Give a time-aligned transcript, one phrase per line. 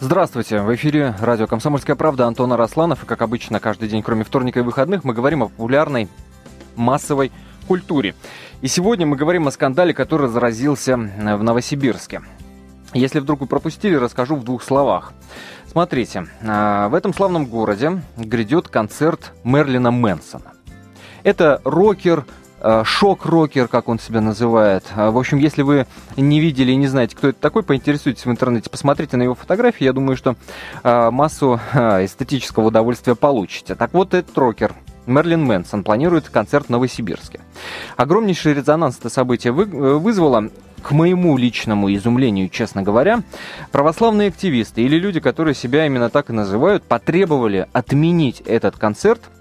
[0.00, 3.02] Здравствуйте, в эфире радио «Комсомольская правда» Антон Арасланов.
[3.02, 6.08] И, как обычно, каждый день, кроме вторника и выходных, мы говорим о популярной
[6.76, 7.32] массовой
[7.66, 8.14] культуре.
[8.60, 12.22] И сегодня мы говорим о скандале, который разразился в Новосибирске.
[12.94, 15.14] Если вдруг вы пропустили, расскажу в двух словах.
[15.66, 20.52] Смотрите, а, в этом славном городе грядет концерт Мерлина Мэнсона.
[21.24, 22.24] Это рокер,
[22.84, 24.84] шок-рокер, как он себя называет.
[24.94, 28.30] А, в общем, если вы не видели и не знаете, кто это такой, поинтересуйтесь в
[28.30, 29.84] интернете, посмотрите на его фотографии.
[29.84, 30.36] Я думаю, что
[30.82, 33.74] массу эстетического удовольствия получите.
[33.74, 34.74] Так вот, этот рокер
[35.08, 37.40] Мерлин Мэнсон планирует концерт в Новосибирске.
[37.96, 40.50] Огромнейший резонанс это событие вызвало
[40.82, 43.22] к моему личному изумлению, честно говоря,
[43.72, 49.37] православные активисты или люди, которые себя именно так и называют, потребовали отменить этот концерт– а,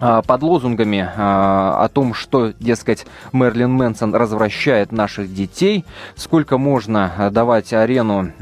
[0.00, 5.84] под лозунгами а, о том, что, дескать, Мерлин Мэнсон развращает наших детей,
[6.16, 8.32] сколько можно а, давать арену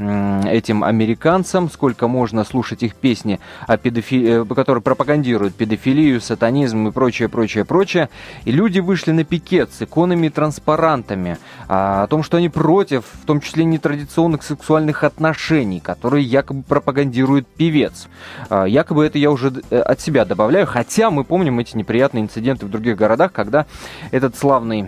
[0.45, 4.41] этим американцам, сколько можно слушать их песни, о педофи...
[4.41, 8.09] Э, которые пропагандируют педофилию, сатанизм и прочее, прочее, прочее.
[8.45, 13.25] И люди вышли на пикет с иконами и транспарантами о том, что они против, в
[13.25, 18.07] том числе нетрадиционных сексуальных отношений, которые якобы пропагандирует певец.
[18.49, 22.65] Якобы это я уже э, от себя добавляю, хотя мы помним, помним эти неприятные инциденты
[22.65, 23.65] в других городах, когда
[24.11, 24.87] этот славный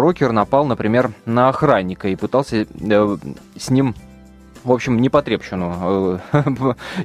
[0.00, 3.16] рокер напал, например, на охранника и пытался э,
[3.56, 3.94] с ним
[4.64, 6.42] в общем, непотребщину э,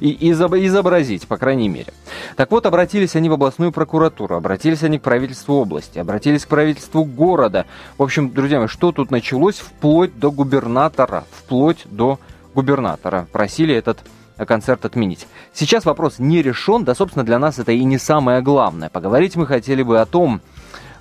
[0.00, 1.92] изобразить, по крайней мере.
[2.36, 7.04] Так вот, обратились они в областную прокуратуру, обратились они к правительству области, обратились к правительству
[7.04, 7.64] города.
[7.96, 12.18] В общем, друзья мои, что тут началось вплоть до губернатора, вплоть до
[12.54, 13.28] губернатора.
[13.32, 14.00] Просили этот
[14.36, 15.26] концерт отменить.
[15.52, 18.88] Сейчас вопрос не решен, да, собственно, для нас это и не самое главное.
[18.88, 20.40] Поговорить мы хотели бы о том,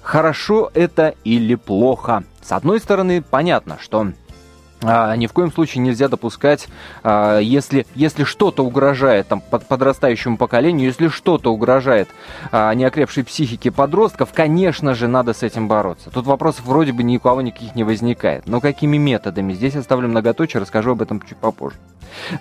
[0.02, 2.24] хорошо это или плохо.
[2.42, 4.12] С одной стороны, понятно, что
[4.84, 6.68] ни в коем случае нельзя допускать,
[7.04, 12.10] а, если, если что-то угрожает там, под, подрастающему поколению, если что-то угрожает
[12.52, 16.10] а, неокрепшей психике подростков, конечно же, надо с этим бороться.
[16.10, 18.48] Тут вопросов вроде бы ни у кого никаких не возникает.
[18.48, 19.54] Но какими методами?
[19.54, 21.78] Здесь оставлю многоточие, расскажу об этом чуть попозже.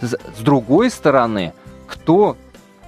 [0.00, 1.52] С другой стороны,
[1.86, 2.36] кто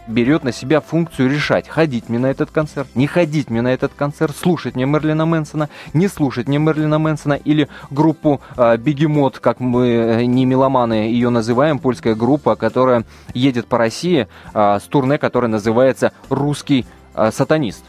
[0.06, 3.92] берет на себя функцию решать, ходить мне на этот концерт, не ходить мне на этот
[3.94, 9.60] концерт, слушать мне Мерлина Мэнсона, не слушать мне Мерлина Мэнсона или группу э, Бегемот, как
[9.60, 15.18] мы э, не меломаны ее называем, польская группа, которая едет по России э, с турне,
[15.18, 17.84] которое называется «Русский э, сатанист».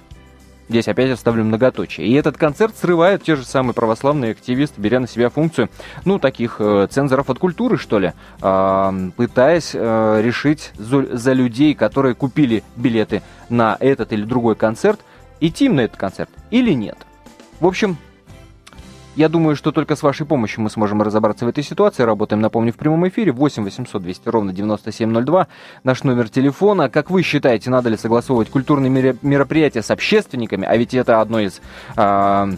[0.67, 2.07] Здесь опять оставлю многоточие.
[2.07, 5.69] И этот концерт срывают те же самые православные активисты, беря на себя функцию,
[6.05, 11.75] ну, таких э, цензоров от культуры, что ли, э, пытаясь э, решить за, за людей,
[11.75, 14.99] которые купили билеты на этот или другой концерт,
[15.39, 16.97] идти им на этот концерт или нет.
[17.59, 17.97] В общем,
[19.15, 22.03] я думаю, что только с вашей помощью мы сможем разобраться в этой ситуации.
[22.03, 25.47] Работаем, напомню, в прямом эфире 8 800 200 ровно 9702.
[25.83, 26.89] Наш номер телефона.
[26.89, 30.65] Как вы считаете, надо ли согласовывать культурные мероприятия с общественниками?
[30.65, 31.61] А ведь это одно из...
[31.95, 32.51] Э,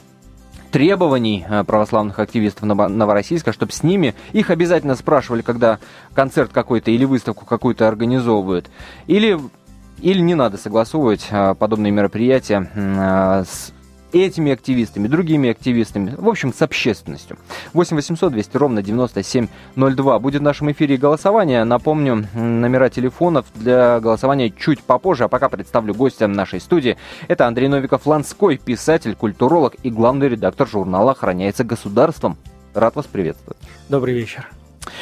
[0.71, 5.79] требований а, православных активистов Новороссийска, чтобы с ними их обязательно спрашивали, когда
[6.13, 8.69] концерт какой-то или выставку какую-то организовывают.
[9.07, 9.39] Или
[10.01, 12.69] или не надо согласовывать а, подобные мероприятия
[13.47, 13.71] с
[14.13, 17.37] этими активистами, другими активистами, в общем, с общественностью.
[17.73, 20.19] 8 800 200 ровно 9702.
[20.19, 21.63] Будет в нашем эфире голосование.
[21.63, 26.97] Напомню, номера телефонов для голосования чуть попозже, а пока представлю гостя нашей студии.
[27.27, 32.37] Это Андрей Новиков-Ланской, писатель, культуролог и главный редактор журнала «Охраняется государством».
[32.73, 33.57] Рад вас приветствовать.
[33.89, 34.47] Добрый вечер.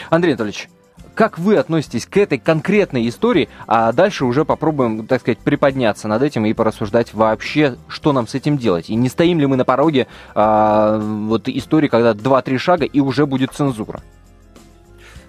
[0.10, 0.70] Андрей Анатольевич,
[1.16, 6.22] как вы относитесь к этой конкретной истории, а дальше уже попробуем, так сказать, приподняться над
[6.22, 8.90] этим и порассуждать вообще, что нам с этим делать.
[8.90, 13.26] И не стоим ли мы на пороге а, вот истории, когда два-три шага и уже
[13.26, 14.04] будет цензура?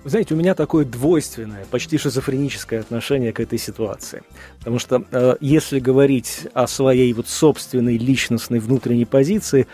[0.02, 4.22] Вы знаете, у меня такое двойственное, почти шизофреническое отношение к этой ситуации.
[4.58, 9.66] Потому что э, если говорить о своей вот собственной личностной внутренней позиции,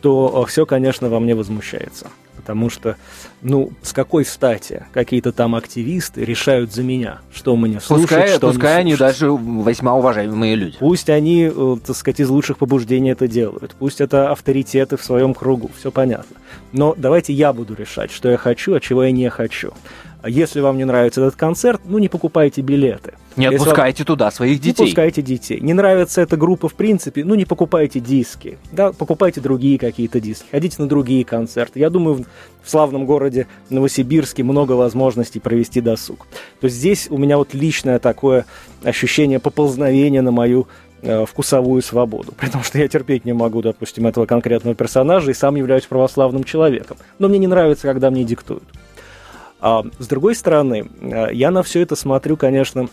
[0.00, 2.10] то э, все, конечно, во мне возмущается
[2.42, 2.96] потому что,
[3.40, 8.48] ну, с какой стати какие-то там активисты решают за меня, что мне слушать, пускай, что
[8.48, 10.76] Пускай они даже весьма уважаемые люди.
[10.80, 15.34] Пусть они, э, так сказать, из лучших побуждений это делают, пусть это авторитеты в своем
[15.34, 16.36] кругу, все понятно.
[16.72, 19.72] Но давайте я буду решать, что я хочу, а чего я не хочу.
[20.22, 23.14] А если вам не нравится этот концерт, ну не покупайте билеты.
[23.36, 24.06] Не если отпускайте вам...
[24.06, 24.82] туда своих детей.
[24.82, 25.58] Не пускайте детей.
[25.60, 28.56] Не нравится эта группа в принципе, ну не покупайте диски.
[28.70, 30.46] Да, покупайте другие какие-то диски.
[30.50, 31.80] Ходите на другие концерты.
[31.80, 32.24] Я думаю,
[32.62, 36.26] в славном городе Новосибирске много возможностей провести досуг.
[36.60, 38.46] То есть здесь у меня вот личное такое
[38.84, 40.68] ощущение поползновения на мою
[41.00, 42.32] э, вкусовую свободу.
[42.38, 46.44] При том, что я терпеть не могу, допустим, этого конкретного персонажа и сам являюсь православным
[46.44, 46.96] человеком.
[47.18, 48.62] Но мне не нравится, когда мне диктуют.
[49.62, 50.90] А с другой стороны,
[51.32, 52.88] я на все это смотрю, конечно,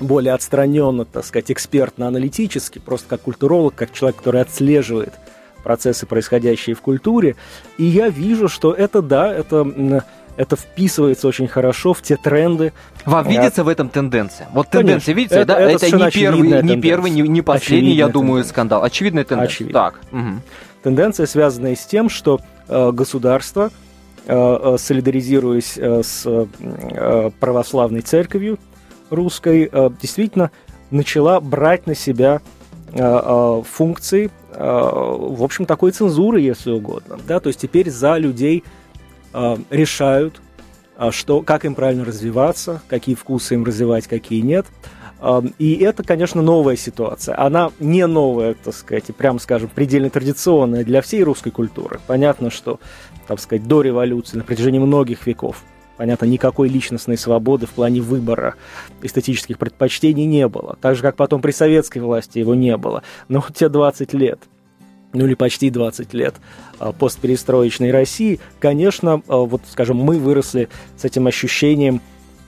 [0.00, 5.14] более отстраненно, так сказать, экспертно-аналитически, просто как культуролог, как человек, который отслеживает
[5.62, 7.36] процессы, происходящие в культуре.
[7.78, 10.02] И я вижу, что это, да, это
[10.36, 12.72] это вписывается очень хорошо в те тренды.
[13.04, 14.48] Вам э, видится в этом тенденция?
[14.54, 15.60] Вот тенденция, видите, это, да?
[15.60, 18.50] Это, это не первый, не первый, не, не последний, очевидная я думаю, тенденция.
[18.50, 18.82] скандал.
[18.82, 19.54] Очевидная тенденция.
[19.54, 19.80] Очевидно.
[19.80, 20.00] Так.
[20.12, 20.40] Угу.
[20.82, 23.89] Тенденция, связанная с тем, что э, государство, э, э
[24.26, 28.58] солидаризируясь э, с э, православной церковью
[29.10, 30.50] русской, э, действительно
[30.90, 32.40] начала брать на себя
[32.92, 37.18] э, э, функции, э, в общем, такой цензуры, если угодно.
[37.26, 37.40] Да?
[37.40, 38.64] То есть теперь за людей
[39.32, 40.40] э, решают,
[40.96, 44.66] э, что, как им правильно развиваться, какие вкусы им развивать, какие нет.
[45.58, 47.38] И это, конечно, новая ситуация.
[47.38, 52.00] Она не новая, так сказать, и прямо скажем, предельно традиционная для всей русской культуры.
[52.06, 52.80] Понятно, что,
[53.26, 55.62] так сказать, до революции, на протяжении многих веков,
[55.98, 58.54] понятно, никакой личностной свободы в плане выбора
[59.02, 60.78] эстетических предпочтений не было.
[60.80, 63.02] Так же, как потом при советской власти его не было.
[63.28, 64.40] Но те 20 лет–
[65.12, 66.36] ну или почти 20 лет
[66.78, 72.00] а, постперестроечной России, конечно, а, вот, скажем, мы выросли с этим ощущением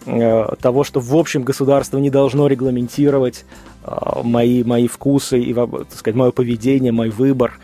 [0.04, 3.44] того, что в общем государство не должно регламентировать
[4.22, 7.58] мои, мои вкусы и, так сказать, мое поведение, мой выбор.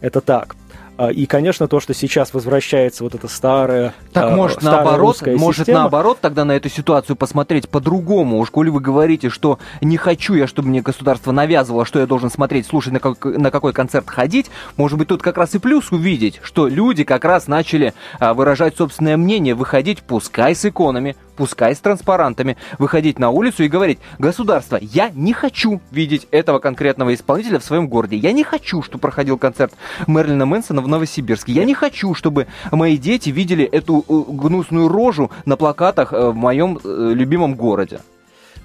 [0.00, 0.56] Это так.
[0.98, 5.82] А, и, конечно, то, что сейчас возвращается вот эта старая Так, может, наоборот, может, система.
[5.82, 8.40] наоборот, тогда на эту ситуацию посмотреть по-другому.
[8.40, 12.30] Уж коли вы говорите, что не хочу я, чтобы мне государство навязывало, что я должен
[12.30, 15.92] смотреть, слушать, на, как, на какой концерт ходить, может быть, тут как раз и плюс
[15.92, 21.74] увидеть, что люди как раз начали а, выражать собственное мнение, выходить, пускай с иконами, пускай
[21.74, 27.60] с транспарантами, выходить на улицу и говорить, государство, я не хочу видеть этого конкретного исполнителя
[27.60, 28.16] в своем городе.
[28.16, 29.72] Я не хочу, чтобы проходил концерт
[30.08, 31.52] Мерлина Мэнсона в Новосибирске.
[31.52, 36.34] Я не хочу, чтобы мои дети видели эту э, гнусную рожу на плакатах э, в
[36.34, 38.00] моем э, любимом городе.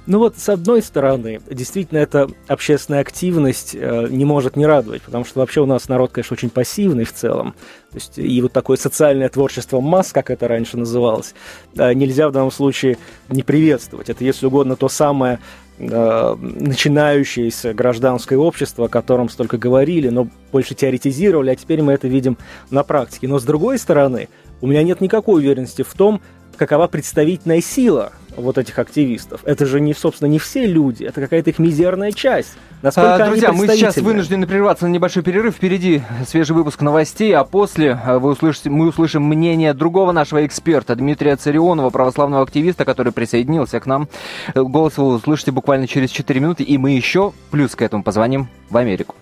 [0.06, 5.24] Ну вот, с одной стороны, действительно, эта общественная активность э, не может не радовать, потому
[5.24, 7.56] что вообще у нас народ, конечно, очень пассивный в целом.
[7.92, 11.34] То есть, и вот такое социальное творчество масс, как это раньше называлось,
[11.78, 12.98] э, нельзя в данном случае
[13.30, 14.10] не приветствовать.
[14.10, 15.40] Это, если угодно, то самое
[15.78, 22.10] э, начинающееся гражданское общество, о котором столько говорили, но больше теоретизировали, а теперь мы это
[22.10, 22.38] видим
[22.72, 23.30] на практике.
[23.30, 24.28] Но с другой стороны,
[24.60, 26.20] у меня нет никакой уверенности в том,
[26.58, 29.42] какова представительная сила вот этих активистов.
[29.44, 32.54] Это же, не, собственно, не все люди, это какая-то их мизерная часть.
[32.82, 35.56] Насколько а, друзья, мы сейчас вынуждены прерваться на небольшой перерыв.
[35.56, 40.96] Впереди свежий выпуск новостей, а после а, вы услышите, мы услышим мнение другого нашего эксперта,
[40.96, 44.10] Дмитрия Царионова, православного активиста, который присоединился к нам.
[44.54, 48.78] Голос вы услышите буквально через 4 минуты, и мы еще плюс к этому позвоним в
[48.78, 49.16] Америку.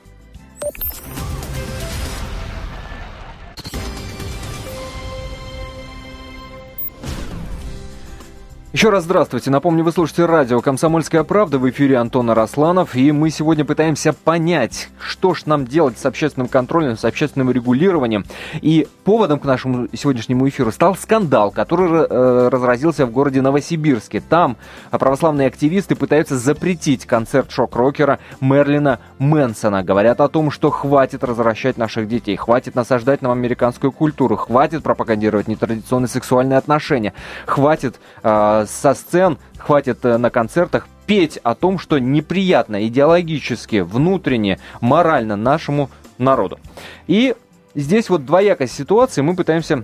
[8.74, 9.52] Еще раз здравствуйте.
[9.52, 11.60] Напомню, вы слушаете радио «Комсомольская правда».
[11.60, 12.96] В эфире Антон Арасланов.
[12.96, 18.24] И мы сегодня пытаемся понять, что ж нам делать с общественным контролем, с общественным регулированием.
[18.62, 24.22] И поводом к нашему сегодняшнему эфиру стал скандал, который э, разразился в городе Новосибирске.
[24.22, 24.56] Там
[24.90, 29.84] православные активисты пытаются запретить концерт шок-рокера Мерлина Мэнсона.
[29.84, 35.50] Говорят о том, что хватит развращать наших детей, хватит насаждать нам американскую культуру, хватит пропагандировать
[35.50, 37.14] нетрадиционные сексуальные отношения,
[37.46, 38.00] хватит...
[38.24, 45.36] Э, со сцен, хватит э, на концертах петь о том, что неприятно идеологически, внутренне, морально
[45.36, 46.60] нашему народу.
[47.08, 47.36] И
[47.76, 49.84] здесь вот двоякая ситуация, мы пытаемся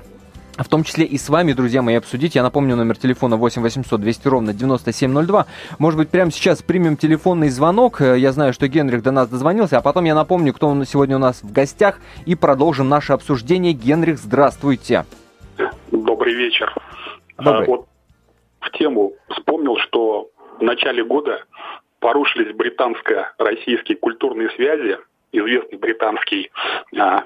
[0.57, 2.35] в том числе и с вами, друзья мои, обсудить.
[2.35, 5.45] Я напомню, номер телефона 8 800 200 ровно 9702.
[5.77, 8.01] Может быть, прямо сейчас примем телефонный звонок.
[8.01, 11.15] Э, я знаю, что Генрих до нас дозвонился, а потом я напомню, кто он сегодня
[11.17, 13.73] у нас в гостях, и продолжим наше обсуждение.
[13.73, 15.05] Генрих, здравствуйте.
[15.91, 16.73] Добрый вечер.
[17.37, 17.63] Добрый.
[17.63, 17.87] А, вот
[18.67, 21.43] в тему вспомнил, что в начале года
[21.99, 24.97] порушились британско-российские культурные связи.
[25.31, 26.51] Известный британский
[26.97, 27.23] а,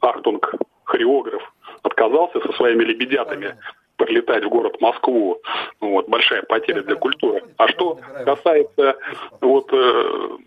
[0.00, 1.42] Ахтунг хореограф
[1.82, 3.56] отказался со своими лебедятами
[3.96, 5.40] прилетать в город Москву.
[5.80, 7.42] Вот, большая потеря для культуры.
[7.56, 8.96] А что касается
[9.40, 10.38] вот, э,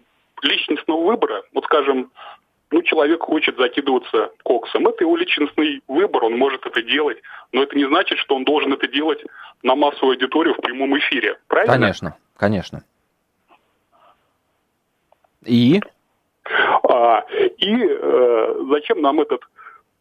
[0.41, 2.11] личностного выбора, вот скажем,
[2.71, 4.88] ну, человек хочет закидываться коксом.
[4.88, 7.17] Это его личностный выбор, он может это делать,
[7.51, 9.24] но это не значит, что он должен это делать
[9.63, 11.38] на массовую аудиторию в прямом эфире.
[11.47, 11.74] Правильно?
[11.74, 12.83] Конечно, конечно.
[15.45, 15.81] И?
[16.83, 17.24] А,
[17.57, 19.41] и э, зачем нам этот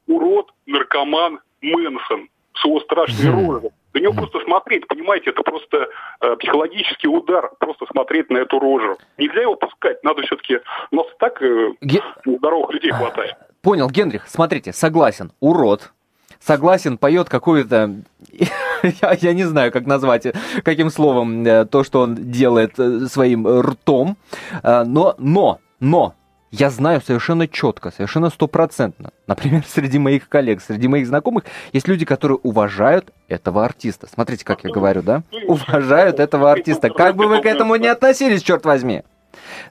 [0.07, 3.71] урод, наркоман Мэнсон с его страшной рожей?
[4.01, 5.89] Него просто смотреть, понимаете, это просто
[6.21, 8.97] э, психологический удар, просто смотреть на эту рожу.
[9.19, 10.61] Нельзя его пускать, надо все-таки...
[10.91, 12.03] У нас так э, Ге...
[12.25, 13.35] здоровых людей хватает.
[13.63, 15.93] Понял, Генрих, смотрите, согласен, урод,
[16.39, 17.97] согласен, поет какую-то
[18.83, 20.27] я, я не знаю, как назвать,
[20.63, 22.77] каким словом то, что он делает
[23.11, 24.17] своим ртом,
[24.63, 26.15] но, но, но,
[26.59, 29.11] я знаю совершенно четко, совершенно стопроцентно.
[29.27, 34.09] Например, среди моих коллег, среди моих знакомых есть люди, которые уважают этого артиста.
[34.13, 35.23] Смотрите, как я говорю, да?
[35.47, 36.91] Уважают этого артиста.
[36.91, 39.03] Как бы вы к этому не относились, черт возьми.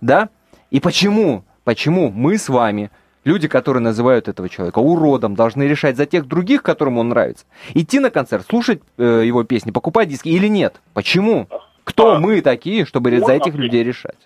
[0.01, 0.30] Да?
[0.70, 1.44] И почему?
[1.63, 2.92] Почему мы с вами,
[3.24, 7.46] люди, которые называют этого человека уродом, должны решать за тех других, которым он нравится?
[7.74, 10.80] Идти на концерт, слушать э, его песни, покупать диски или нет?
[10.94, 11.48] Почему?
[11.84, 13.60] Кто а, мы такие, чтобы за этих ответить?
[13.60, 14.18] людей решать?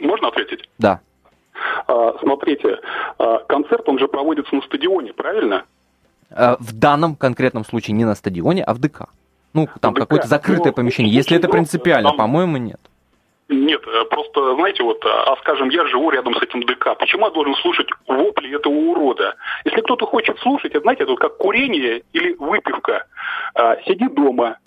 [0.00, 0.68] Можно ответить?
[0.78, 1.00] Да.
[1.86, 2.80] А, смотрите,
[3.18, 5.64] а, концерт, он же проводится на стадионе, правильно?
[6.30, 9.06] А, в данном конкретном случае не на стадионе, а в ДК.
[9.52, 11.12] Ну, там какое-то закрытое ну, помещение.
[11.12, 12.80] Если это принципиально, по-моему, нет.
[13.50, 16.96] Нет, э, просто, знаете, вот, а, а скажем, я живу рядом с этим ДК.
[16.96, 19.34] Почему я должен слушать вопли этого урода?
[19.64, 23.06] Если кто-то хочет слушать, это, знаете, это вот как курение или выпивка.
[23.54, 24.58] А, сиди дома.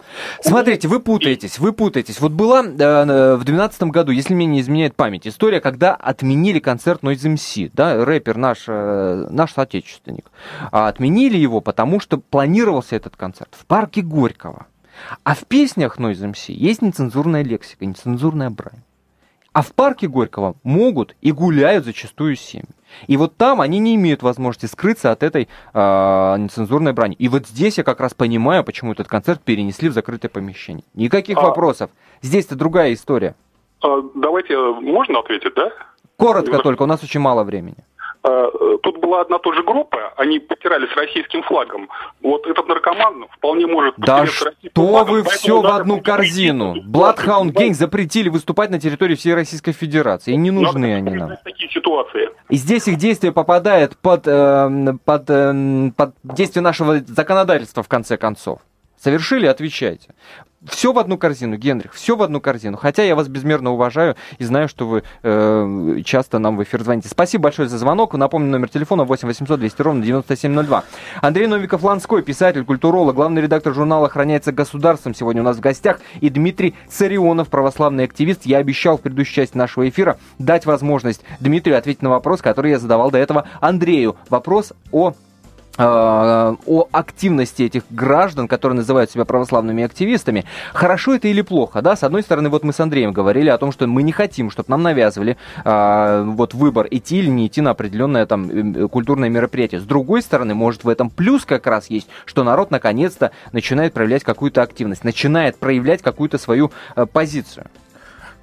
[0.41, 2.19] Смотрите, вы путаетесь, вы путаетесь.
[2.19, 6.59] Вот была э, э в 2012 году, если мне не изменяет память, история, когда отменили
[6.59, 10.31] концерт Noise MC, да, рэпер наш, э, наш соотечественник.
[10.71, 14.67] А отменили его, потому что планировался этот концерт в парке Горького.
[15.23, 18.81] А в песнях Noise MC есть нецензурная лексика, нецензурная брань.
[19.53, 22.67] А в парке Горького могут и гуляют зачастую семьи.
[23.07, 25.77] И вот там они не имеют возможности скрыться от этой э,
[26.37, 27.15] нецензурной брани.
[27.17, 30.83] И вот здесь я как раз понимаю, почему этот концерт перенесли в закрытое помещение.
[30.95, 31.41] Никаких а...
[31.41, 31.91] вопросов.
[32.21, 33.35] Здесь-то другая история.
[33.81, 35.71] А, давайте, можно ответить, да?
[36.17, 37.77] Коротко только, у нас очень мало времени.
[38.25, 41.89] Э, тут была одна та же группа, они потирали с российским флагом.
[42.21, 43.95] Вот этот наркоман вполне может...
[43.97, 46.75] Да что флагом, вы все в одну корзину?
[46.77, 50.33] Bloodhound Gang запретили выступать на территории всей Российской Федерации.
[50.33, 51.37] И не нужны они нам.
[51.43, 52.29] Такие ситуации.
[52.47, 58.15] И здесь их действие попадает под, э, под, э, под действие нашего законодательства, в конце
[58.15, 58.59] концов.
[58.97, 60.15] Совершили, отвечайте.
[60.67, 62.77] Все в одну корзину, Генрих, все в одну корзину.
[62.77, 67.09] Хотя я вас безмерно уважаю и знаю, что вы э, часто нам в эфир звоните.
[67.09, 68.13] Спасибо большое за звонок.
[68.13, 70.83] Напомню, номер телефона 8 800 200 ровно 9702.
[71.21, 75.13] Андрей Новиков-Ланской, писатель, культуролог, главный редактор журнала «Охраняется государством».
[75.13, 78.45] Сегодня у нас в гостях и Дмитрий Царионов, православный активист.
[78.45, 82.79] Я обещал в предыдущей части нашего эфира дать возможность Дмитрию ответить на вопрос, который я
[82.79, 84.15] задавал до этого Андрею.
[84.29, 85.13] Вопрос о
[85.77, 90.45] о активности этих граждан, которые называют себя православными активистами.
[90.73, 91.95] Хорошо это или плохо, да?
[91.95, 94.69] С одной стороны, вот мы с Андреем говорили о том, что мы не хотим, чтобы
[94.69, 99.81] нам навязывали э, вот выбор идти или не идти на определенное там э, культурное мероприятие.
[99.81, 104.23] С другой стороны, может в этом плюс как раз есть, что народ наконец-то начинает проявлять
[104.23, 107.65] какую-то активность, начинает проявлять какую-то свою э, позицию.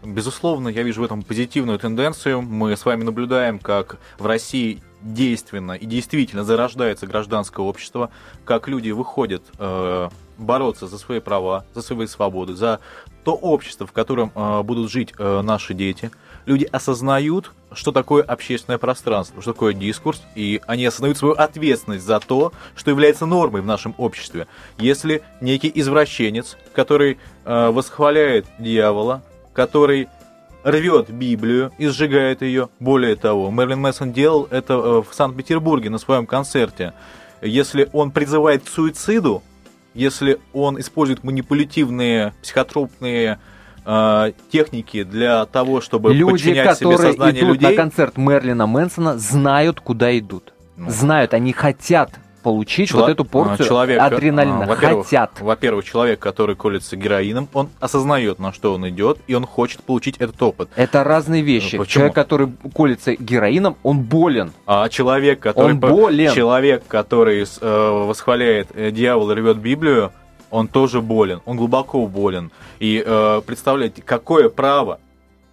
[0.03, 2.41] Безусловно, я вижу в этом позитивную тенденцию.
[2.41, 8.11] Мы с вами наблюдаем, как в России действенно и действительно зарождается гражданское общество,
[8.45, 12.81] как люди выходят э, бороться за свои права, за свои свободы, за
[13.25, 16.11] то общество, в котором э, будут жить э, наши дети.
[16.47, 22.19] Люди осознают, что такое общественное пространство, что такое дискурс, и они осознают свою ответственность за
[22.19, 24.47] то, что является нормой в нашем обществе.
[24.79, 30.09] Если некий извращенец, который э, восхваляет дьявола, который
[30.63, 32.69] рвет Библию и сжигает ее.
[32.79, 36.93] Более того, Мерлин Мессон делал это э, в Санкт-Петербурге на своем концерте.
[37.43, 39.43] Если он призывает к суициду,
[39.95, 43.41] если он использует манипулятивные, психотропные
[43.85, 47.71] э, техники для того, чтобы Люди, подчинять себе сознание идут людей...
[47.71, 50.53] на концерт Мерлина Мэнсона, знают, куда идут.
[50.77, 50.91] Ну.
[50.91, 52.11] Знают, они хотят
[52.43, 53.03] получить Чело...
[53.03, 54.67] вот эту порцию человек, адреналина.
[54.67, 55.41] Во-первых, Хотят.
[55.41, 60.17] Во-первых, человек, который колется героином, он осознает, на что он идет, и он хочет получить
[60.19, 60.71] этот опыт.
[60.77, 61.79] Это разные вещи.
[61.79, 61.85] Почему?
[61.87, 64.53] Человек, который колется героином, он болен.
[64.67, 66.33] А человек, который, он болен.
[66.33, 70.13] человек, который э, восхваляет э, дьявол рвет Библию,
[70.51, 71.41] он тоже болен.
[71.45, 72.51] Он глубоко болен.
[72.79, 75.01] И э, представляете, какое право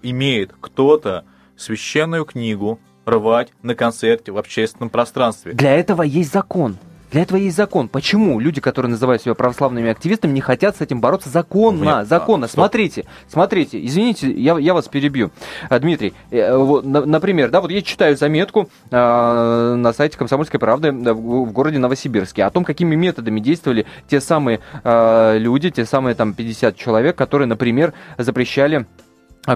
[0.01, 1.25] имеет кто-то
[1.55, 5.53] священную книгу рвать на концерте в общественном пространстве.
[5.53, 6.77] Для этого есть закон.
[7.11, 7.87] Для этого есть закон.
[7.87, 11.99] Почему люди, которые называют себя православными активистами, не хотят с этим бороться законно?
[11.99, 12.47] Нет, законно.
[12.47, 15.31] А, смотрите, смотрите, извините, я, я вас перебью.
[15.69, 20.91] А, Дмитрий, э, вот, например, да, вот я читаю заметку э, на сайте Комсомольской правды
[20.91, 26.13] в, в городе Новосибирске о том, какими методами действовали те самые э, люди, те самые
[26.13, 28.85] там 50 человек, которые, например, запрещали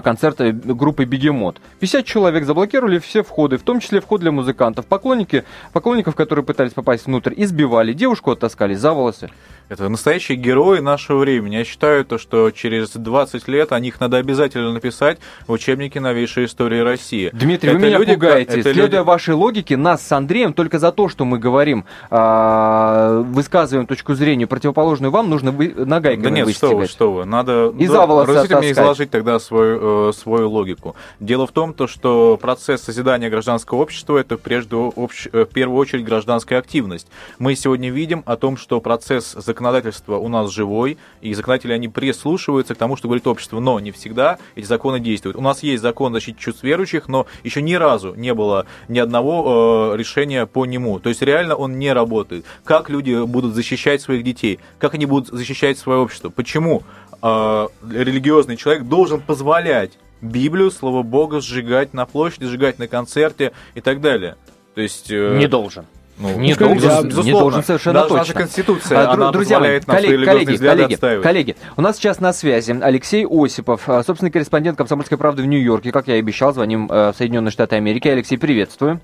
[0.00, 1.60] концерта группы «Бегемот».
[1.80, 4.86] 50 человек заблокировали все входы, в том числе вход для музыкантов.
[4.86, 9.30] Поклонники, поклонников, которые пытались попасть внутрь, избивали, девушку оттаскали за волосы.
[9.68, 11.56] Это настоящие герои нашего времени.
[11.56, 16.44] Я считаю, то, что через 20 лет о них надо обязательно написать в учебнике новейшей
[16.44, 17.30] истории России.
[17.32, 18.60] Дмитрий, это вы меня люди, пугаете.
[18.60, 19.06] Это Следуя люди...
[19.06, 24.46] вашей логике, нас с Андреем только за то, что мы говорим, э, высказываем точку зрения
[24.46, 27.24] противоположную вам, нужно вы, нагайками Да нет, что вы, что вы.
[27.24, 27.72] Надо...
[27.78, 30.96] И за волосы Разрешите мне изложить тогда свою, э, свою логику.
[31.20, 35.28] Дело в том, то, что процесс созидания гражданского общества– это прежде, общ...
[35.32, 37.06] Э, в первую очередь гражданская активность.
[37.38, 42.74] Мы сегодня видим о том, что процесс законодательства у нас живой, и законодатели, они прислушиваются
[42.74, 45.36] к тому, что говорит общество, но не всегда эти законы действуют.
[45.36, 48.98] У нас есть закон о защите чувств верующих, но еще ни разу не было ни
[48.98, 50.98] одного э, решения по нему.
[50.98, 52.44] То есть реально он не работает.
[52.64, 54.58] Как люди будут защищать своих детей?
[54.78, 56.30] Как они будут защищать свое общество?
[56.30, 56.82] Почему
[57.20, 63.80] э, религиозный человек должен позволять Библию, Слово Бога сжигать на площади, сжигать на концерте и
[63.80, 64.36] так далее?
[64.74, 65.10] То есть...
[65.10, 65.84] Э, не должен.
[66.22, 68.18] Ну, не, должен, я, не должен совершенно Даже точно.
[68.18, 72.78] Наша конституция, а, она друзья мои, коллеги, коллеги, коллеги, коллеги, у нас сейчас на связи
[72.80, 75.90] Алексей Осипов, а, собственный корреспондент «Комсомольской правды» в Нью-Йорке.
[75.90, 78.06] Как я и обещал, звоним э, в Соединенные Штаты Америки.
[78.06, 79.00] Алексей, приветствую.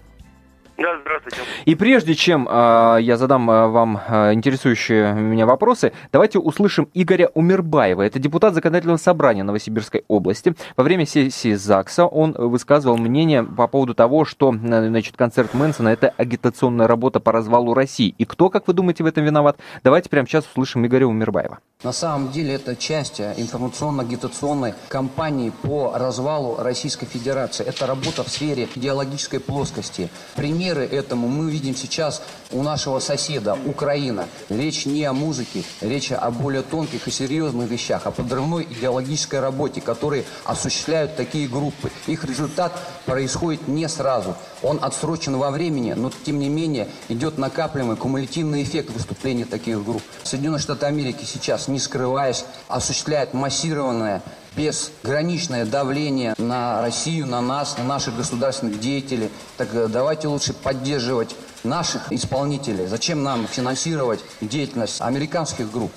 [0.79, 1.39] Да, здравствуйте.
[1.65, 7.31] И прежде чем э, я задам э, вам э, интересующие меня вопросы, давайте услышим Игоря
[7.35, 8.03] Умербаева.
[8.03, 10.55] Это депутат Законодательного собрания Новосибирской области.
[10.77, 16.15] Во время сессии ЗАГСа он высказывал мнение по поводу того, что значит, концерт Мэнсона– это
[16.17, 18.15] агитационная работа по развалу России.
[18.17, 19.59] И кто, как вы думаете, в этом виноват?
[19.83, 21.59] Давайте прямо сейчас услышим Игоря Умербаева.
[21.83, 27.67] На самом деле это часть информационно-агитационной кампании по развалу Российской Федерации.
[27.67, 30.09] Это работа в сфере идеологической плоскости.
[30.37, 34.27] Пример примеры этому мы видим сейчас у нашего соседа, Украина.
[34.51, 39.81] Речь не о музыке, речь о более тонких и серьезных вещах, о подрывной идеологической работе,
[39.81, 41.91] которые осуществляют такие группы.
[42.07, 44.37] Их результат происходит не сразу.
[44.63, 50.03] Он отсрочен во времени, но тем не менее идет накапливаемый кумулятивный эффект выступления таких групп.
[50.23, 54.23] Соединенные Штаты Америки сейчас, не скрываясь, осуществляют массированное
[54.59, 59.31] безграничное давление на Россию, на нас, на наших государственных деятелей.
[59.57, 62.87] Так э, давайте лучше поддерживать наших исполнителей.
[62.87, 65.93] Зачем нам финансировать деятельность американских групп?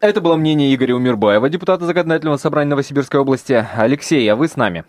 [0.00, 3.66] Это было мнение Игоря Умирбаева, депутата Законодательного собрания Новосибирской области.
[3.76, 4.84] Алексей, а вы с нами?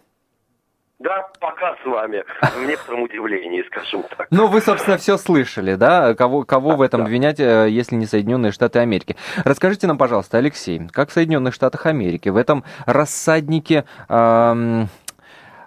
[1.00, 2.24] Да, пока с вами.
[2.42, 4.28] В некотором удивлении, скажем так.
[4.32, 6.16] Ну, вы, собственно, все слышали, да?
[6.16, 7.06] Кого, кого в этом да.
[7.06, 9.18] обвинять, э, если не Соединенные Штаты Америки?
[9.44, 13.84] Расскажите нам, пожалуйста, Алексей, как в Соединенных Штатах Америки, в этом рассаднике...
[14.08, 14.88] Эм,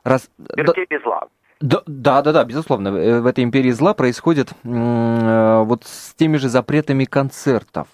[0.03, 0.31] рас...
[0.57, 1.29] без зла.
[1.61, 2.89] Да, да, да, да, безусловно.
[2.89, 7.89] Э, в этой империи зла происходит э, вот с теми же запретами концертов.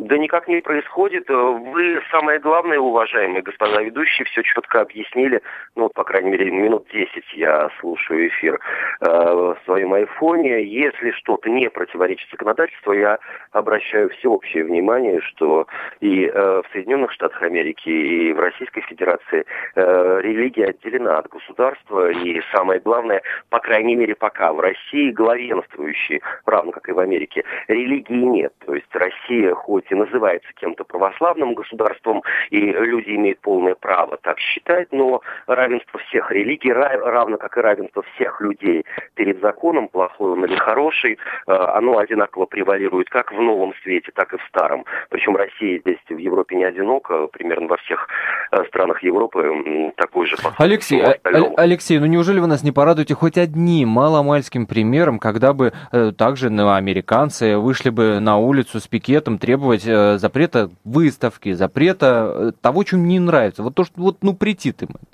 [0.00, 1.28] Да никак не происходит.
[1.28, 5.42] Вы, самое главное, уважаемые господа ведущие, все четко объяснили.
[5.76, 8.58] Ну, по крайней мере, минут 10 я слушаю эфир
[9.00, 10.64] э, в своем айфоне.
[10.64, 13.18] Если что-то не противоречит законодательству, я
[13.52, 15.66] обращаю всеобщее внимание, что
[16.00, 22.10] и э, в Соединенных Штатах Америки, и в Российской Федерации э, религия отделена от государства.
[22.10, 27.44] И самое главное, по крайней мере, пока в России главенствующие, равно как и в Америке,
[27.68, 28.54] религии нет.
[28.64, 34.38] То есть Россия хоть и называется кем-то православным государством, и люди имеют полное право так
[34.38, 40.44] считать, но равенство всех религий, равно как и равенство всех людей перед законом, плохой он
[40.44, 41.14] или хороший,
[41.46, 44.84] э, оно одинаково превалирует как в новом свете, так и в старом.
[45.10, 48.08] Причем Россия здесь в Европе не одинока, примерно во всех
[48.52, 50.54] э, странах Европы такой же подход.
[50.58, 51.16] Алексей, а,
[51.56, 56.50] Алексей, ну неужели вы нас не порадуете хоть одним маломальским примером, когда бы э, также
[56.50, 62.52] ну, американцы вышли бы на улицу с пикетом требовать требовать э, запрета выставки, запрета э,
[62.60, 63.62] того, им не нравится.
[63.62, 65.06] Вот то, что вот, ну, претит им это.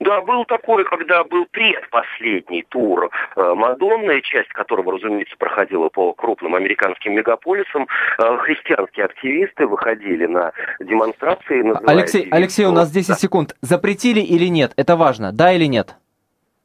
[0.00, 6.56] Да, был такой, когда был предпоследний тур э, Мадонны, часть которого, разумеется, проходила по крупным
[6.56, 7.86] американским мегаполисам.
[8.18, 11.62] Э, христианские активисты выходили на демонстрации.
[11.88, 13.14] Алексей, Алексей, у нас 10 да.
[13.14, 13.56] секунд.
[13.60, 14.72] Запретили или нет?
[14.76, 15.94] Это важно, да или нет?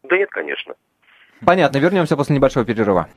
[0.04, 0.74] Да нет, конечно.
[1.46, 3.08] Понятно, вернемся после небольшого перерыва.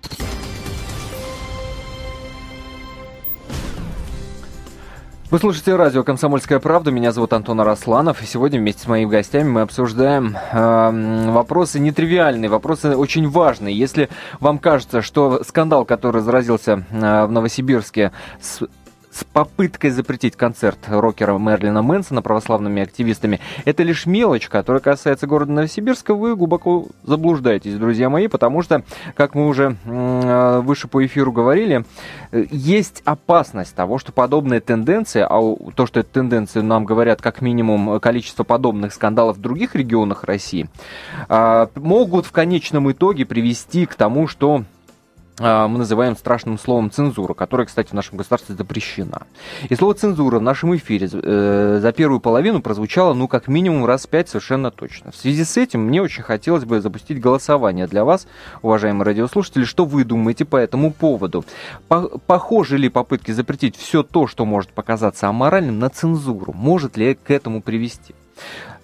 [5.30, 6.90] Вы слушаете радио «Комсомольская правда».
[6.90, 8.20] Меня зовут Антон Арасланов.
[8.20, 13.78] И сегодня вместе с моими гостями мы обсуждаем э, вопросы нетривиальные, вопросы очень важные.
[13.78, 14.08] Если
[14.40, 18.62] вам кажется, что скандал, который заразился э, в Новосибирске с
[19.10, 25.52] с попыткой запретить концерт рокера Мерлина Мэнсона православными активистами, это лишь мелочь, которая касается города
[25.52, 29.76] Новосибирска, вы глубоко заблуждаетесь, друзья мои, потому что, как мы уже
[30.62, 31.84] выше по эфиру говорили,
[32.32, 37.98] есть опасность того, что подобные тенденции, а то, что это тенденции нам говорят как минимум
[38.00, 40.68] количество подобных скандалов в других регионах России,
[41.28, 44.64] э, могут в конечном итоге привести к тому, что а,
[45.38, 49.26] мы называем страшным словом цензура, которая, кстати, в нашем государстве запрещена.
[49.68, 54.06] И слово цензура в нашем эфире э, за первую половину прозвучало, ну, как минимум раз
[54.06, 55.12] пять совершенно точно.
[55.12, 58.26] В связи с этим мне очень хотелось бы запустить голосование для вас,
[58.60, 61.44] уважаемые радиослушатели, что вы думаете по этому поводу.
[61.88, 66.52] Похожи ли попытки запретить все то, что может показаться аморальным, на цензуру?
[66.52, 68.14] Может ли к этому привести?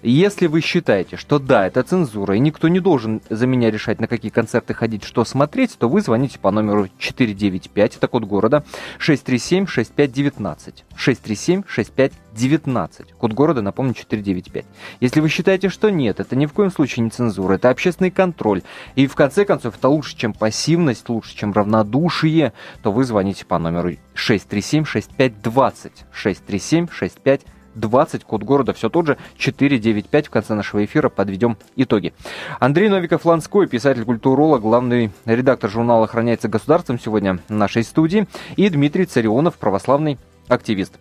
[0.03, 4.07] Если вы считаете, что да, это цензура, и никто не должен за меня решать, на
[4.07, 8.63] какие концерты ходить, что смотреть, то вы звоните по номеру 495, это код города,
[8.99, 10.83] 637-6519.
[10.95, 13.13] 637-6519.
[13.17, 14.65] Код города, напомню, 495.
[14.99, 18.61] Если вы считаете, что нет, это ни в коем случае не цензура, это общественный контроль,
[18.95, 23.57] и в конце концов это лучше, чем пассивность, лучше, чем равнодушие, то вы звоните по
[23.57, 25.91] номеру 637-6520.
[26.13, 27.41] 637-6520.
[27.79, 32.13] 20, код города все тот же, 495 в конце нашего эфира подведем итоги.
[32.59, 39.55] Андрей Новиков-Ланской, писатель-культуролог, главный редактор журнала «Охраняется государством» сегодня в нашей студии, и Дмитрий Царионов,
[39.55, 40.93] православный активист.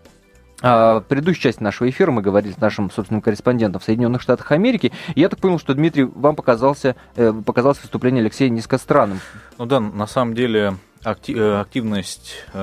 [0.62, 4.52] А, в предыдущей части нашего эфира мы говорили с нашим собственным корреспондентом в Соединенных Штатах
[4.52, 4.92] Америки.
[5.14, 9.20] И я так понял, что, Дмитрий, вам показался, э, показалось выступление Алексея низкостранным.
[9.58, 12.58] Ну да, на самом деле активность э,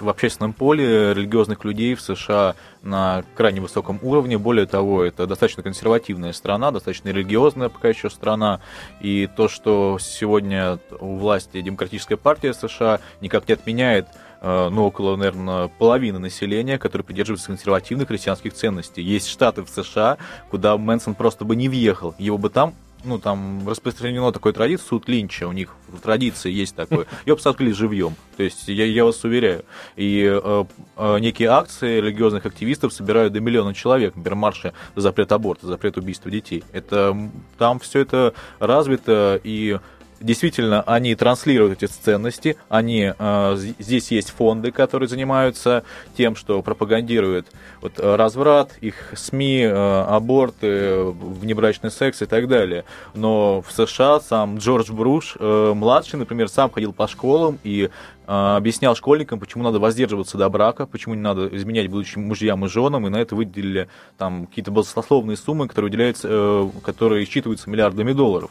[0.00, 4.36] в общественном поле религиозных людей в США на крайне высоком уровне.
[4.36, 8.60] Более того, это достаточно консервативная страна, достаточно религиозная пока еще страна.
[9.00, 14.08] И то, что сегодня у власти Демократическая партия США никак не отменяет
[14.42, 19.02] э, ну, около, наверное, половины населения, которые придерживаются консервативных христианских ценностей.
[19.02, 20.18] Есть штаты в США,
[20.50, 22.14] куда Мэнсон просто бы не въехал.
[22.18, 22.74] Его бы там
[23.06, 27.06] ну, там распространено такой традиция, суд Линча, у них в традиции есть такое.
[27.24, 27.40] Ее бы
[27.72, 28.14] живьем.
[28.36, 29.64] То есть, я, я вас уверяю.
[29.96, 30.64] И э,
[30.96, 34.16] э, некие акции религиозных активистов собирают до миллиона человек.
[34.16, 36.64] Например, марши за запрет аборта, запрет убийства детей.
[36.72, 37.16] Это,
[37.58, 39.78] там все это развито, и
[40.20, 45.84] действительно, они транслируют эти ценности, они, э, здесь есть фонды, которые занимаются
[46.16, 47.46] тем, что пропагандируют
[47.80, 52.84] вот, разврат, их СМИ, э, аборты, внебрачный секс и так далее.
[53.14, 57.90] Но в США сам Джордж Бруш, э, младший, например, сам ходил по школам и
[58.26, 62.68] э, объяснял школьникам, почему надо воздерживаться до брака, почему не надо изменять будущим мужьям и
[62.68, 68.12] женам, и на это выделили там какие-то баснословные суммы, которые выделяются, э, которые считываются миллиардами
[68.12, 68.50] долларов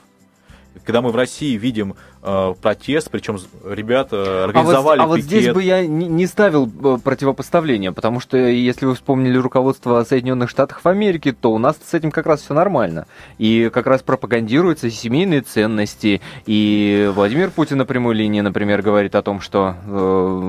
[0.83, 5.53] когда мы в России видим э, протест, причем ребята организовали а вот, а вот здесь
[5.53, 10.85] бы я не, не ставил э, противопоставления, потому что если вы вспомнили руководство Соединенных Штатов
[10.85, 13.05] Америки, то у нас с этим как раз все нормально.
[13.37, 16.21] И как раз пропагандируются семейные ценности.
[16.45, 20.39] И Владимир Путин на прямой линии, например, говорит о том, что э,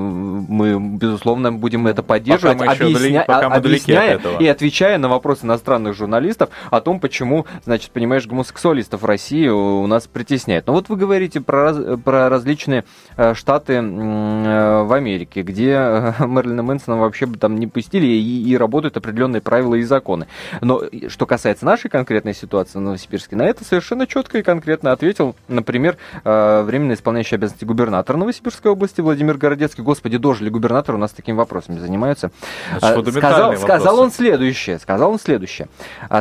[0.49, 3.23] мы, безусловно, будем это поддерживать, пока объясня...
[3.23, 9.05] пока объясняя и отвечая на вопросы иностранных журналистов о том, почему, значит, понимаешь, гомосексуалистов в
[9.05, 10.65] России у нас притесняет.
[10.65, 12.85] Но вот вы говорите про, про различные
[13.17, 18.49] э, штаты э, в Америке, где э, Мерлина Мэнсона вообще бы там не пустили и,
[18.49, 20.25] и работают определенные правила и законы.
[20.61, 25.35] Но что касается нашей конкретной ситуации в Новосибирске, на это совершенно четко и конкретно ответил,
[25.47, 29.83] например, временно исполняющий обязанности губернатора Новосибирской области Владимир Городецкий.
[29.83, 32.31] Господи, дожили губернатор у нас такими вопросами занимаются.
[32.77, 34.79] Сказал, сказал он следующее.
[34.79, 35.67] Сказал он следующее.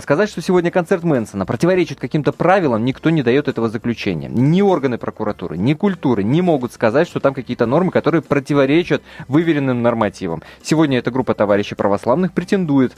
[0.02, 4.29] Сказать, что сегодня концерт Мэнсона противоречит каким-то правилам, никто не дает этого заключения заключения.
[4.29, 9.81] Ни органы прокуратуры, ни культуры не могут сказать, что там какие-то нормы, которые противоречат выверенным
[9.81, 10.42] нормативам.
[10.61, 12.94] Сегодня эта группа товарищей православных претендует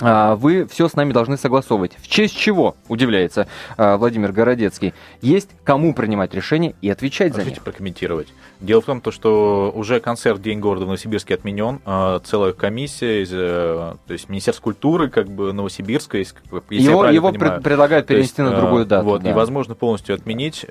[0.00, 1.92] вы все с нами должны согласовывать.
[2.00, 7.60] В честь чего, удивляется а, Владимир Городецкий, есть кому принимать решение и отвечать Разрешите за
[7.60, 7.64] них.
[7.64, 8.28] прокомментировать.
[8.60, 11.80] Дело в том, то, что уже концерт День города в Новосибирске отменен.
[11.84, 16.34] А, целая комиссия из э, то есть Министерства культуры как бы Новосибирска, если
[16.70, 19.06] его, его пред, предлагают перенести есть, на другую дату.
[19.06, 19.30] Вот, да.
[19.30, 20.64] Невозможно полностью отменить.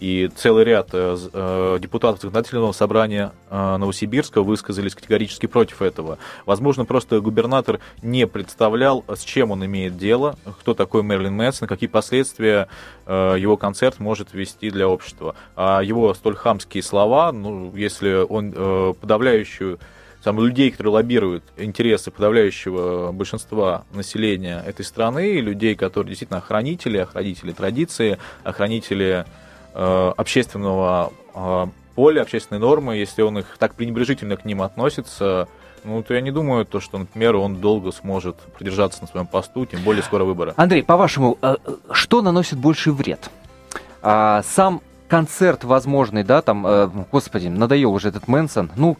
[0.00, 6.18] И целый ряд депутатов законодательного собрания Новосибирска высказались категорически против этого.
[6.46, 11.66] Возможно, просто губернатор не пред представлял, с чем он имеет дело, кто такой Мерлин Мэнсон,
[11.66, 12.68] какие последствия
[13.06, 15.34] э, его концерт может вести для общества.
[15.56, 19.78] А его столь хамские слова, ну, если он э, подавляющую
[20.22, 27.52] там людей, которые лоббируют интересы подавляющего большинства населения этой страны, людей, которые действительно охранители, охранители
[27.52, 29.43] традиции, охранители э,
[29.74, 35.48] общественного э, поля, общественной нормы, если он их так пренебрежительно к ним относится,
[35.86, 39.66] Ну, то я не думаю, то, что, например, он долго сможет продержаться на своем посту,
[39.66, 40.54] тем более скоро выборы.
[40.56, 41.56] Андрей, по-вашему, э,
[41.92, 43.30] что наносит больший вред?
[44.00, 48.96] А, сам концерт возможный, да, там, э, господи, надоел уже этот Мэнсон, ну,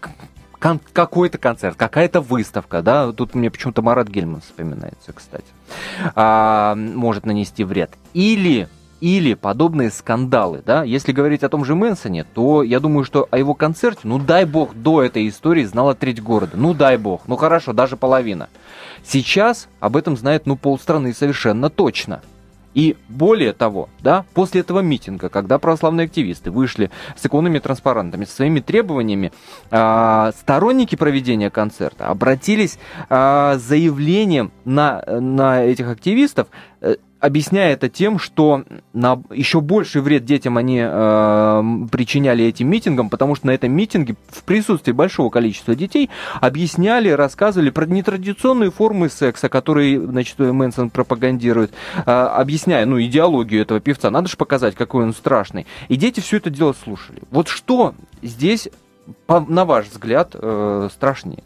[0.59, 5.45] какой-то концерт, какая-то выставка, да, тут мне почему-то Марат Гельман вспоминается, кстати,
[6.15, 7.91] а, может нанести вред.
[8.15, 8.69] Или
[9.05, 13.37] или подобные скандалы, да, если говорить о том же Мэнсоне, то я думаю, что о
[13.37, 17.37] его концерте, ну дай бог, до этой истории знала треть города, ну дай бог, ну
[17.37, 18.49] хорошо, даже половина.
[19.05, 22.23] Сейчас об этом знает, ну, полстраны совершенно точно–
[22.75, 28.35] и более того, да, после этого митинга, когда православные активисты вышли с иконными транспарантами, со
[28.35, 29.33] своими требованиями,
[29.71, 36.49] э, сторонники проведения концерта обратились э, с заявлением на, на этих активистов
[36.81, 43.09] э, объясняя это тем, что на еще больший вред детям они э, причиняли этим митингам,
[43.09, 46.11] потому что на этом митинге в присутствии большого количества детей
[46.41, 53.81] объясняли, рассказывали про нетрадиционные формы секса, которые, значит, Мэнсон пропагандирует, э, объясняя, ну, идеологию этого
[53.81, 54.11] певца.
[54.11, 55.67] Надо же показать, какой он страшный.
[55.89, 57.23] И дети все это дело слушали.
[57.31, 58.69] Вот что здесь,
[59.27, 61.43] по, на ваш взгляд, э, страшнее?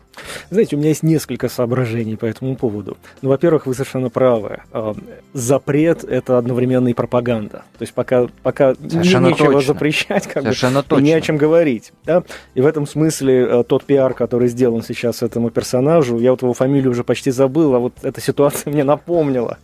[0.50, 2.96] Знаете, у меня есть несколько соображений по этому поводу.
[3.22, 4.62] Ну, во-первых, вы совершенно правы.
[4.72, 4.94] А,
[5.32, 7.62] запрет– это одновременно и пропаганда.
[7.78, 9.74] То есть пока, пока совершенно нечего точно.
[9.74, 11.04] запрещать, как совершенно бы, точно.
[11.04, 11.92] не о чем говорить.
[12.04, 12.24] Да?
[12.54, 16.54] И в этом смысле э, тот пиар, который сделан сейчас этому персонажу, я вот его
[16.54, 19.58] фамилию уже почти забыл, а вот эта ситуация мне напомнила.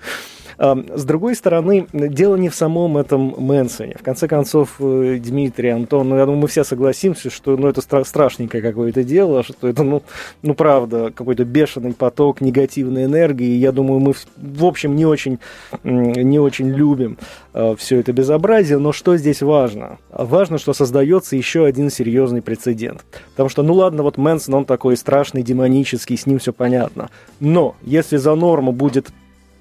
[0.59, 3.97] С другой стороны, дело не в самом этом Мэнсоне.
[3.99, 7.81] В конце концов, э, Дмитрий, Антон, ну, я думаю, мы все согласимся, что ну, это
[7.81, 10.03] стра- страшненькое какое-то дело, что это, ну,
[10.43, 13.57] ну, правда, какой-то бешеный поток негативной энергии.
[13.57, 15.39] Я думаю, мы, в общем, не очень,
[15.83, 17.19] не очень любим
[17.53, 18.79] э, все это безобразие.
[18.79, 19.99] Но что здесь важно?
[20.11, 23.05] Важно, что создается еще один серьезный прецедент.
[23.31, 27.11] Потому что, ну ладно, вот Мэнсон, он такой страшный, демонический, с ним все понятно.
[27.41, 29.09] Но если за норму будет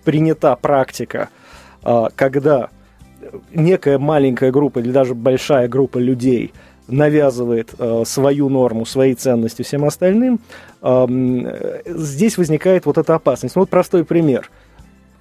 [0.03, 1.29] принята практика,
[1.83, 2.69] а, когда
[3.53, 6.53] некая маленькая группа или даже большая группа людей
[6.87, 10.39] навязывает а, свою норму, свои ценности всем остальным,
[10.81, 11.07] а,
[11.85, 13.55] здесь возникает вот эта опасность.
[13.55, 14.49] Ну, вот простой пример.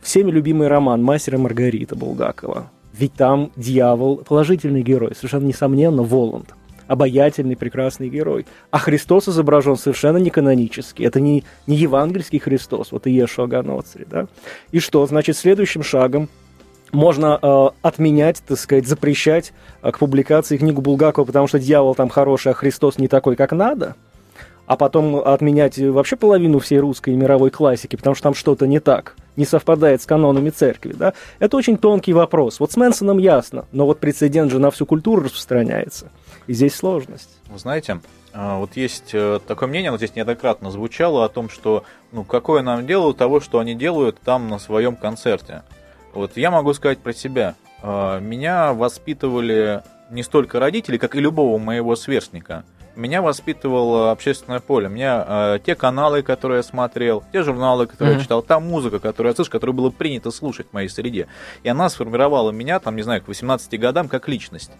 [0.02, 2.70] Всеми любимый роман «Мастер и Маргарита» Булгакова.
[2.92, 6.54] Ведь там дьявол положительный герой, совершенно несомненно, Воланд
[6.92, 8.44] обаятельный, прекрасный герой.
[8.70, 11.02] А Христос изображен совершенно не канонически.
[11.02, 14.26] Это не, не евангельский Христос, вот Иешуа Ганоцри, да?
[14.72, 15.06] И что?
[15.06, 16.28] Значит, следующим шагом
[16.92, 22.10] можно э, отменять, так сказать, запрещать э, к публикации книгу Булгакова, потому что дьявол там
[22.10, 23.96] хороший, а Христос не такой, как надо,
[24.66, 28.80] а потом отменять вообще половину всей русской и мировой классики, потому что там что-то не
[28.80, 32.60] так, не совпадает с канонами церкви, да, это очень тонкий вопрос.
[32.60, 36.10] Вот с Мэнсоном ясно, но вот прецедент же на всю культуру распространяется.
[36.46, 37.30] И здесь сложность.
[37.48, 38.00] Вы знаете,
[38.32, 42.62] а, вот есть э, такое мнение, вот здесь неоднократно звучало о том, что ну какое
[42.62, 45.62] нам дело того, что они делают там на своем концерте.
[46.14, 47.54] Вот я могу сказать про себя.
[47.82, 52.64] А, меня воспитывали не столько родители, как и любого моего сверстника.
[52.94, 54.88] Меня воспитывало общественное поле.
[54.88, 58.18] Меня э, те каналы, которые я смотрел, те журналы, которые mm-hmm.
[58.18, 61.26] я читал, та музыка, которую я слышал, которую было принято слушать в моей среде.
[61.62, 64.72] И она сформировала меня, там, не знаю, к 18 годам как личность.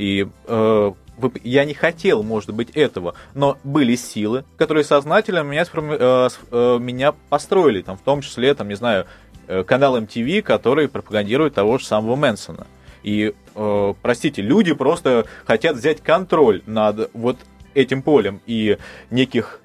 [0.00, 0.92] И э,
[1.44, 7.12] я не хотел, может быть, этого, но были силы, которые сознательно меня, э, э, меня
[7.28, 9.04] построили, там, в том числе, там, не знаю,
[9.46, 12.66] э, канал MTV, который пропагандирует того же самого Мэнсона.
[13.02, 17.36] И, э, простите, люди просто хотят взять контроль над вот
[17.74, 18.78] этим полем и
[19.10, 19.59] неких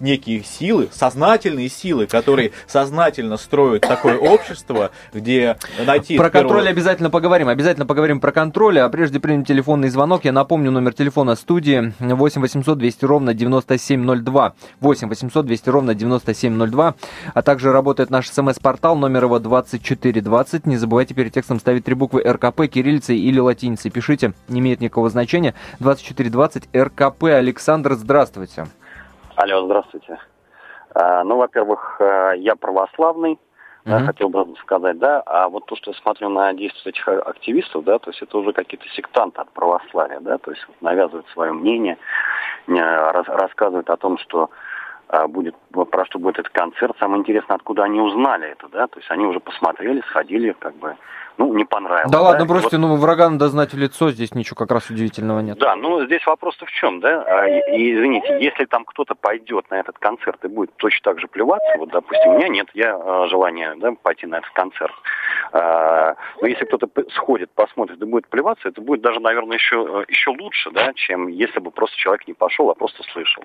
[0.00, 6.16] некие силы, сознательные силы, которые сознательно строят такое общество, где найти...
[6.16, 6.48] Про первого...
[6.48, 10.24] контроль обязательно поговорим, обязательно поговорим про контроль, а прежде примем телефонный звонок.
[10.24, 14.54] Я напомню номер телефона студии 8 800 200 ровно 9702.
[14.80, 16.94] 8 800 200 ровно 9702.
[17.34, 20.66] А также работает наш смс-портал, номер его 2420.
[20.66, 23.90] Не забывайте перед текстом ставить три буквы РКП, кириллицей или латиницей.
[23.90, 25.54] Пишите, не имеет никакого значения.
[25.80, 27.24] 2420 РКП.
[27.24, 28.66] Александр, здравствуйте.
[29.36, 30.18] Алло, здравствуйте.
[30.94, 33.38] А, ну, во-первых, э, я православный,
[33.84, 37.82] да, хотел бы сказать, да, а вот то, что я смотрю на действия этих активистов,
[37.84, 41.98] да, то есть это уже какие-то сектанты от православия, да, то есть навязывают свое мнение,
[42.68, 44.50] рас, рассказывают о том, что
[45.08, 45.56] а, будет,
[45.90, 46.94] про что будет этот концерт.
[47.00, 50.96] Самое интересное, откуда они узнали это, да, то есть они уже посмотрели, сходили, как бы
[51.38, 52.10] ну, не понравилось.
[52.10, 52.24] Да, да?
[52.24, 52.86] ладно, бросьте, вот...
[52.86, 55.58] ну, врага надо знать в лицо, здесь ничего как раз удивительного нет.
[55.58, 57.22] Да, ну, здесь вопрос-то в чем, да?
[57.22, 61.28] А, и, извините, если там кто-то пойдет на этот концерт и будет точно так же
[61.28, 64.94] плеваться, вот, допустим, у меня нет я а, желания да, пойти на этот концерт.
[65.52, 70.30] А, но если кто-то сходит, посмотрит и будет плеваться, это будет даже, наверное, еще, еще
[70.30, 73.44] лучше, да, чем если бы просто человек не пошел, а просто слышал.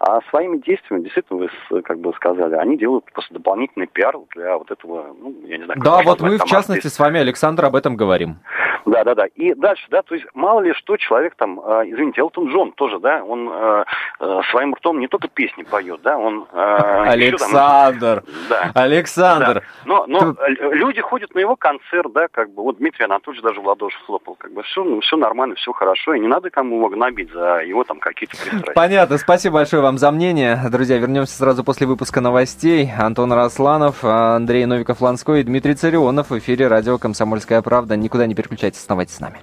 [0.00, 4.70] А своими действиями, действительно, вы как бы сказали, они делают просто дополнительный пиар для вот
[4.70, 5.80] этого, ну, я не знаю.
[5.82, 8.38] Да, вот мы, в частности, с вами, Александр, об этом говорим.
[8.86, 9.26] Да, да, да.
[9.34, 12.98] И дальше, да, то есть мало ли что человек там, э, извините, Элтон Джон тоже,
[12.98, 13.84] да, он э,
[14.20, 16.46] э, своим ртом не только песни поет, да, он...
[16.52, 18.22] Э, Александр!
[18.22, 18.70] Там, да.
[18.74, 19.54] Александр!
[19.54, 19.62] Да.
[19.86, 20.52] Но, но Ты...
[20.72, 24.36] люди ходят на его концерт, да, как бы, вот Дмитрий Анатольевич даже в ладоши хлопал,
[24.38, 27.60] как бы, все, ну, все нормально, все хорошо, и не надо кому его гнобить за
[27.60, 28.72] его там какие-то пристрастия.
[28.74, 30.58] Понятно, спасибо большое вам за мнение.
[30.70, 32.90] Друзья, вернемся сразу после выпуска новостей.
[32.98, 37.96] Антон Росланов, Андрей Новиков-Ланской и Дмитрий Царионов в эфире радио «Комсомольская правда».
[37.96, 39.40] Никуда не переключайтесь, оставайтесь с нами.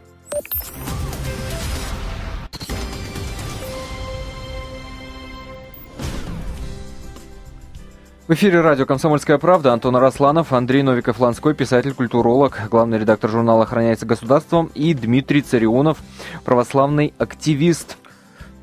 [8.31, 14.05] В эфире радио «Комсомольская правда» Антон Арасланов, Андрей Новиков-Ланской, писатель, культуролог, главный редактор журнала «Охраняется
[14.05, 15.97] государством» и Дмитрий Царионов,
[16.45, 17.97] православный активист.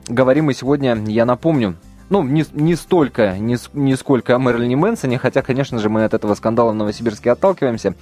[0.07, 1.77] Говорим мы сегодня, я напомню,
[2.09, 6.15] ну, не, не столько, не, не сколько о Мэрилине Мэнсоне, хотя, конечно же, мы от
[6.15, 7.95] этого скандала в Новосибирске отталкиваемся,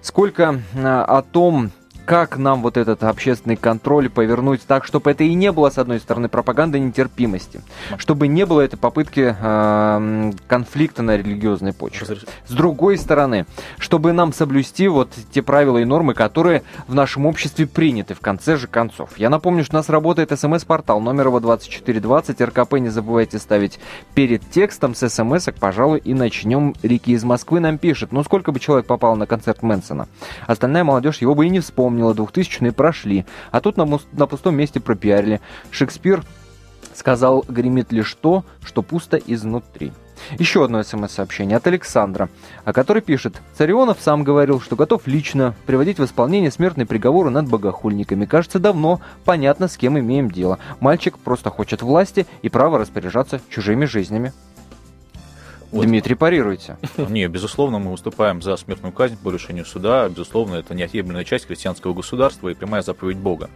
[0.00, 1.70] сколько а, о том,
[2.04, 6.00] как нам вот этот общественный контроль повернуть так, чтобы это и не было, с одной
[6.00, 7.62] стороны, пропаганда нетерпимости,
[7.96, 12.18] чтобы не было этой попытки э, конфликта на религиозной почве.
[12.46, 13.46] С другой стороны,
[13.78, 18.56] чтобы нам соблюсти вот те правила и нормы, которые в нашем обществе приняты в конце
[18.56, 19.18] же концов.
[19.18, 23.78] Я напомню, что у нас работает смс-портал, номер его 2420, РКП не забывайте ставить
[24.14, 26.74] перед текстом с смс пожалуй, и начнем.
[26.82, 30.08] Рики из Москвы нам пишет, ну сколько бы человек попало на концерт Мэнсона?
[30.46, 34.56] Остальная молодежь его бы и не вспомнила вспомнила, 2000-е прошли, а тут на, на пустом
[34.56, 35.40] месте пропиарили.
[35.70, 36.22] Шекспир
[36.94, 39.92] сказал, гремит лишь то, что пусто изнутри.
[40.38, 42.28] Еще одно смс-сообщение от Александра,
[42.64, 48.26] который пишет, Царионов сам говорил, что готов лично приводить в исполнение смертный приговор над богохульниками.
[48.26, 50.58] Кажется, давно понятно, с кем имеем дело.
[50.80, 54.32] Мальчик просто хочет власти и право распоряжаться чужими жизнями.
[55.72, 55.86] Вот.
[55.86, 56.76] Дмитрий, парируйте.
[56.98, 60.06] Не, безусловно, мы выступаем за смертную казнь по решению суда.
[60.08, 63.48] Безусловно, это неотъемлемая часть христианского государства и прямая заповедь Бога.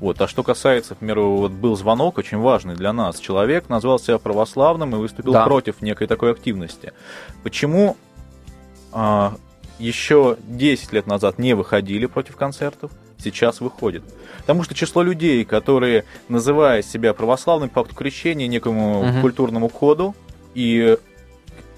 [0.00, 0.20] Вот.
[0.20, 3.20] А что касается, к примеру, вот был звонок очень важный для нас.
[3.20, 5.44] Человек назвал себя православным и выступил да.
[5.44, 6.92] против некой такой активности.
[7.44, 7.96] Почему
[8.92, 9.34] а,
[9.78, 14.02] еще 10 лет назад не выходили против концертов, сейчас выходит?
[14.38, 19.20] Потому что число людей, которые, называя себя православным по акту крещения, некому угу.
[19.20, 20.16] культурному коду,
[20.54, 20.98] и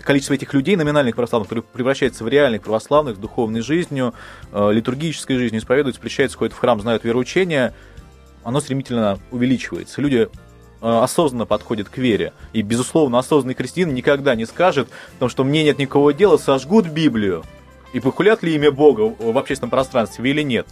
[0.02, 4.14] количество этих людей, номинальных православных, которые превращаются в реальных православных с духовной жизнью,
[4.52, 7.74] э, литургической жизнью, исповедуют, встречаются, ходят в храм, знают вероучения,
[8.44, 10.00] оно стремительно увеличивается.
[10.00, 10.28] Люди э,
[10.80, 12.32] осознанно подходят к вере.
[12.52, 17.44] И, безусловно, осознанный христиан никогда не скажет, потому что мне нет никакого дела, сожгут Библию.
[17.92, 20.66] И похулят ли имя Бога в общественном пространстве или нет.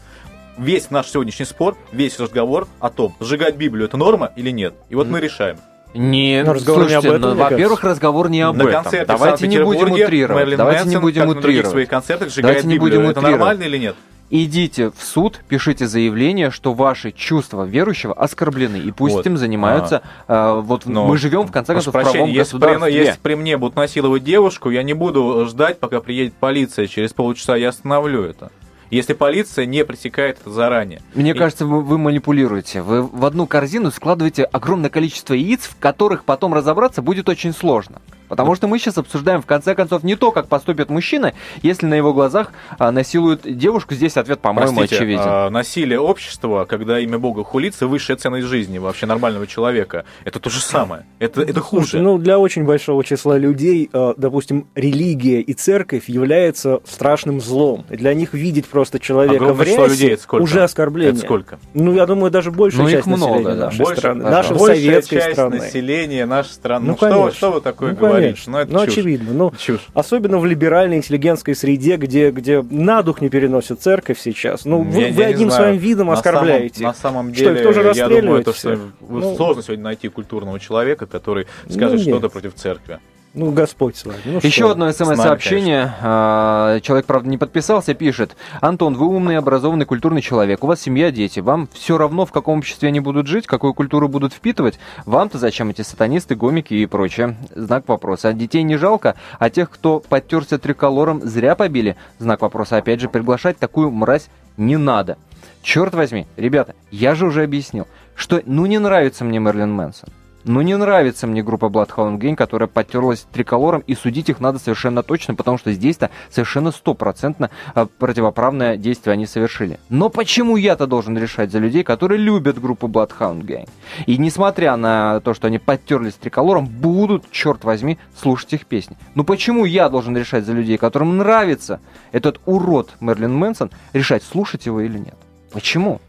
[0.59, 4.75] Весь наш сегодняшний спор, весь разговор о том, сжигать Библию это норма или нет.
[4.89, 5.59] И вот мы решаем.
[5.95, 9.07] Не, ну, разговор слушайте, не об этом, ну, во-первых, разговор не об На этом.
[9.07, 10.43] Давайте не будем утрировать.
[10.43, 11.71] Мэрилин Давайте Мэнсон, не будем как утрировать.
[11.71, 13.97] своих концертах Давайте не будем Это нормально или нет?
[14.31, 19.27] идите в суд, пишите заявление, что ваши чувства верующего оскорблены, и пусть вот.
[19.27, 20.03] этим занимаются.
[20.29, 22.87] А, э, вот Но, мы живем в конце концов в правом если государстве.
[22.87, 26.87] При, если при мне будут насиловать девушку, я не буду ждать, пока приедет полиция.
[26.87, 28.51] Через полчаса я остановлю это
[28.91, 31.01] если полиция не пресекает это заранее.
[31.15, 31.35] Мне и...
[31.35, 32.83] кажется, вы, вы манипулируете.
[32.83, 38.01] Вы в одну корзину складываете огромное количество яиц, в которых потом разобраться будет очень сложно.
[38.31, 41.95] Потому что мы сейчас обсуждаем, в конце концов, не то, как поступит мужчина, если на
[41.95, 43.95] его глазах а, насилуют девушку.
[43.95, 45.23] Здесь ответ, по-моему, Простите, очевиден.
[45.27, 50.05] А, насилие общества, когда имя Бога хулится, высшая ценность жизни вообще нормального человека.
[50.25, 51.05] Это то же самое.
[51.19, 52.01] Это, это хуже.
[52.01, 57.85] Ну, для очень большого числа людей, а, допустим, религия и церковь является страшным злом.
[57.89, 60.43] Для них видеть просто человека Огромное в рясе людей, это сколько?
[60.45, 61.15] уже оскорбление.
[61.15, 61.59] Это сколько?
[61.75, 63.65] Ну, я думаю, даже большая ну, часть много, населения да.
[63.67, 64.23] нашей Больше, страны.
[64.23, 65.57] Нашей советской часть страны.
[65.57, 66.87] населения нашей страны.
[66.87, 68.20] Ну, ну что, что вы такое ну, говорите?
[68.23, 68.53] Конечно.
[68.53, 68.93] Ну, это ну чушь.
[68.93, 69.33] очевидно.
[69.33, 69.87] Ну, чушь.
[69.95, 74.65] Особенно в либеральной интеллигентской среде, где, где на дух не переносит церковь сейчас.
[74.65, 76.79] Ну, вы, я, вы я одним своим видом на оскорбляете.
[76.79, 80.59] Самом, на самом деле, что, тоже я думаю, то, что ну, сложно сегодня найти культурного
[80.61, 83.01] человека, который скажет ну, что-то против церкви.
[83.33, 84.19] Ну, Господь с вами.
[84.25, 84.71] Ну, Еще что?
[84.73, 85.95] одно смс-сообщение.
[86.01, 88.37] А, человек, правда, не подписался, пишет.
[88.61, 90.65] Антон, вы умный, образованный, культурный человек.
[90.65, 91.39] У вас семья, дети.
[91.39, 94.81] Вам все равно, в каком обществе они будут жить, какую культуру будут впитывать.
[95.07, 97.37] Вам-то зачем эти сатанисты, гомики и прочее?
[97.55, 98.29] Знак вопроса.
[98.29, 101.97] А детей не жалко, а тех, кто подтерся триколором, зря побили?
[102.19, 102.79] Знак вопроса.
[102.79, 105.19] Опять же, приглашать такую мразь не надо.
[105.63, 110.09] Черт возьми, ребята, я же уже объяснил, что ну не нравится мне Мерлин Мэнсон.
[110.45, 115.03] Ну, не нравится мне группа Bloodhound Gang, которая потерлась триколором, и судить их надо совершенно
[115.03, 119.79] точно, потому что здесь-то совершенно стопроцентно а, противоправное действие они совершили.
[119.91, 123.69] Но почему я-то должен решать за людей, которые любят группу Bloodhound Gang?
[124.07, 128.97] И несмотря на то, что они потерлись триколором, будут, черт возьми, слушать их песни.
[129.15, 131.81] Ну почему я должен решать за людей, которым нравится
[132.13, 135.17] этот урод Мерлин Мэнсон, решать, слушать его или нет?
[135.53, 136.01] Почему?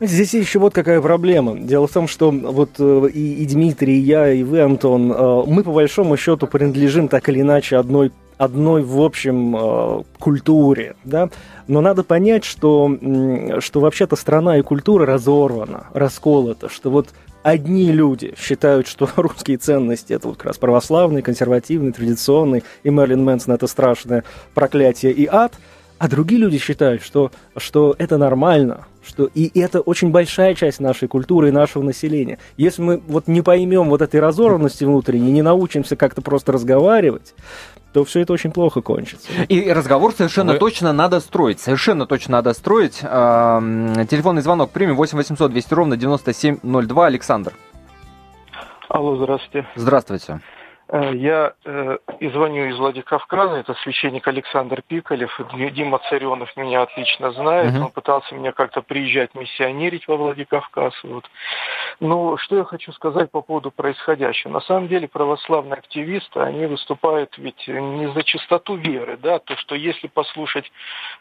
[0.00, 1.58] Здесь еще вот какая проблема.
[1.58, 5.42] Дело в том, что вот э, и, и Дмитрий, и я, и вы, Антон, э,
[5.46, 11.30] мы по большому счету принадлежим так или иначе одной одной, в общем, э, культуре, да,
[11.68, 12.90] но надо понять, что,
[13.60, 17.08] что вообще-то страна и культура разорвана, расколота, что вот
[17.42, 23.24] одни люди считают, что русские ценности это вот как раз православные, консервативные, традиционные, и Мерлин
[23.24, 25.54] Мэнсон это страшное проклятие и ад,
[25.98, 31.08] а другие люди считают, что, что это нормально, что и это очень большая часть нашей
[31.08, 32.38] культуры и нашего населения.
[32.56, 37.34] Если мы вот не поймем вот этой разорванности внутренней, не научимся как-то просто разговаривать,
[37.92, 39.28] то все это очень плохо кончится.
[39.48, 40.58] И разговор совершенно Вы...
[40.58, 41.60] точно надо строить.
[41.60, 42.98] Совершенно точно надо строить.
[42.98, 47.06] Телефонный звонок примем 8 800 200 ровно 9702.
[47.06, 47.54] Александр.
[48.88, 49.66] Алло, здравствуйте.
[49.76, 50.40] Здравствуйте.
[50.88, 55.40] Э, я э, и звоню из Владикавказа, это священник Александр Пикалев,
[55.72, 57.86] Дима Царенов меня отлично знает, uh-huh.
[57.86, 60.94] он пытался меня как-то приезжать миссионерить во Владикавказ.
[61.02, 61.24] Вот.
[61.98, 64.52] Но что я хочу сказать по поводу происходящего.
[64.52, 69.74] На самом деле православные активисты, они выступают ведь не за чистоту веры, да, то, что
[69.74, 70.70] если послушать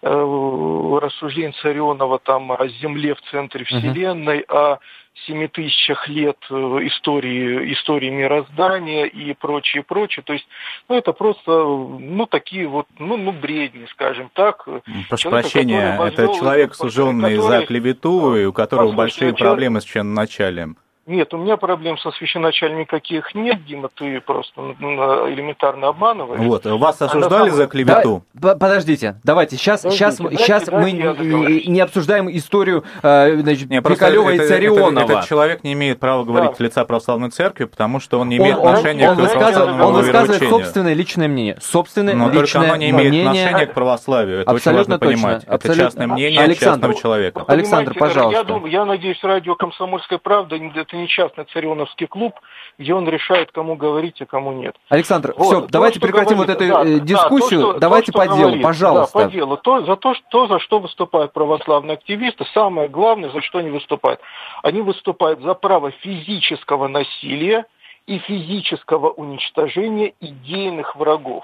[0.03, 4.75] э, рассуждение Царенова там о земле в центре Вселенной, uh-huh.
[4.75, 4.79] о
[5.25, 10.23] семи тысячах лет э, истории, истории мироздания и прочее, прочее.
[10.23, 10.47] То есть,
[10.89, 14.67] ну, это просто, ну, такие вот, ну, ну бредни, скажем так.
[15.09, 20.77] Прошу прощения, это человек, суженный который, за клевету, и у которого большие проблемы с началем.
[21.07, 26.41] Нет, у меня проблем со священачалем никаких нет, Дима, ты просто элементарно обманываешь.
[26.41, 28.23] Вот, вас осуждали а за клевету?
[28.33, 34.31] Да, подождите, давайте, сейчас, сейчас, сейчас мы не, не обсуждаем историю э, значит, не, Пикалева
[34.31, 35.03] и Царионова.
[35.03, 36.63] Этот, этот человек не имеет права говорить да.
[36.63, 40.49] лица православной церкви, потому что он не имеет он, отношения он, к православному Он высказывает
[40.49, 41.57] собственное личное мнение.
[41.61, 43.45] Собственное Но личное только оно не имеет мнение...
[43.45, 44.41] отношения к православию.
[44.41, 45.27] Это Абсолютно очень важно точно.
[45.27, 45.43] понимать.
[45.43, 45.67] Абсолютно.
[45.67, 47.43] Это частное мнение Александр, частного человека.
[47.47, 48.39] Александр, пожалуйста.
[48.39, 52.33] Я, думаю, я надеюсь, радио «Комсомольская правда» это не частный Царионов Ионовский клуб,
[52.77, 54.75] где он решает, кому говорить, а кому нет.
[54.89, 55.45] Александр, вот.
[55.45, 58.25] все, то, давайте прекратим говорит, вот эту да, дискуссию, да, то, что, давайте то, по
[58.27, 59.19] делу, говорит, пожалуйста.
[59.19, 59.57] Да, по делу.
[59.57, 64.19] То, за то, что, за что выступают православные активисты, самое главное, за что они выступают.
[64.63, 67.65] Они выступают за право физического насилия
[68.07, 71.43] и физического уничтожения идейных врагов.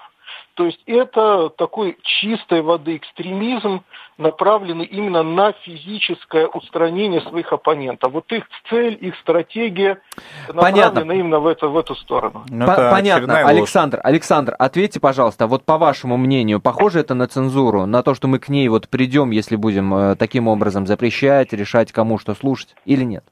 [0.62, 3.82] То есть это такой чистой воды экстремизм,
[4.20, 8.14] направленный именно на физическое устранение своих оппонентов.
[8.14, 9.99] Вот их цель, их стратегия
[10.47, 11.12] направлена Понятно.
[11.14, 12.45] именно в, это, в эту сторону.
[12.47, 13.39] Ну, понятно.
[13.39, 18.28] Александр, Александр, ответьте, пожалуйста, вот по вашему мнению, похоже это на цензуру, на то, что
[18.28, 22.76] мы к ней вот придем, если будем э, таким образом запрещать, решать, кому что слушать,
[22.86, 23.24] или нет?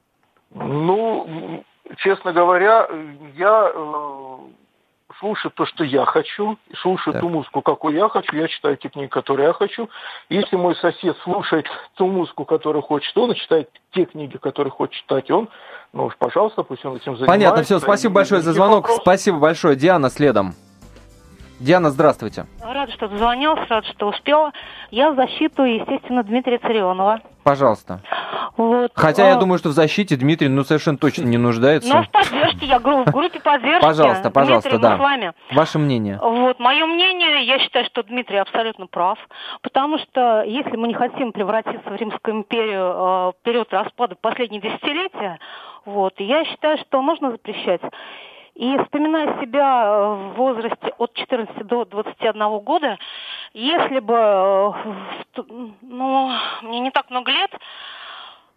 [0.52, 1.62] Ну,
[1.98, 2.88] честно говоря,
[3.36, 3.72] я
[5.20, 7.20] слушать то, что я хочу, слушать да.
[7.20, 9.88] ту музыку, какую я хочу, я читаю те книги, которые я хочу.
[10.28, 14.94] Если мой сосед слушает ту музыку, которую хочет он, и читает те книги, которые хочет
[14.94, 15.48] читать он,
[15.92, 17.26] ну, пожалуйста, пусть он этим занимается.
[17.26, 19.00] Понятно, все, спасибо большое за звонок, вопрос.
[19.02, 19.76] спасибо большое.
[19.76, 20.54] Диана следом.
[21.60, 22.46] Диана, здравствуйте.
[22.62, 24.50] Рада, что дозвонилась, рада, что успела.
[24.90, 27.20] Я в защиту, естественно, Дмитрия Царионова.
[27.42, 28.00] Пожалуйста.
[28.56, 28.92] Вот.
[28.94, 31.94] Хотя я думаю, что в защите Дмитрий ну совершенно точно не нуждается.
[31.94, 33.82] Ну, в поддержке, я говорю, в группе поддержки.
[33.82, 34.96] Пожалуйста, пожалуйста, Дмитрий, да.
[34.96, 35.32] с вами.
[35.52, 36.18] Ваше мнение.
[36.22, 39.18] Вот, мое мнение, я считаю, что Дмитрий абсолютно прав,
[39.62, 44.62] потому что если мы не хотим превратиться в Римскую империю э, в период распада последние
[44.62, 45.38] десятилетия,
[45.84, 47.80] вот, я считаю, что можно запрещать.
[48.60, 52.98] И вспоминая себя э, в возрасте от 14 до 21 года,
[53.54, 55.42] если бы, э,
[55.80, 56.30] ну,
[56.60, 57.50] мне не так много лет,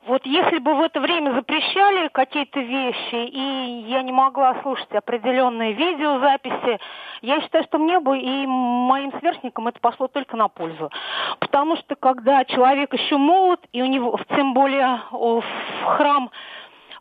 [0.05, 5.71] вот если бы в это время запрещали какие-то вещи, и я не могла слушать определенные
[5.71, 6.79] видеозаписи,
[7.21, 10.91] я считаю, что мне бы и моим сверстникам это пошло только на пользу.
[11.39, 15.43] Потому что когда человек еще молод, и у него, тем более в
[15.85, 16.29] храм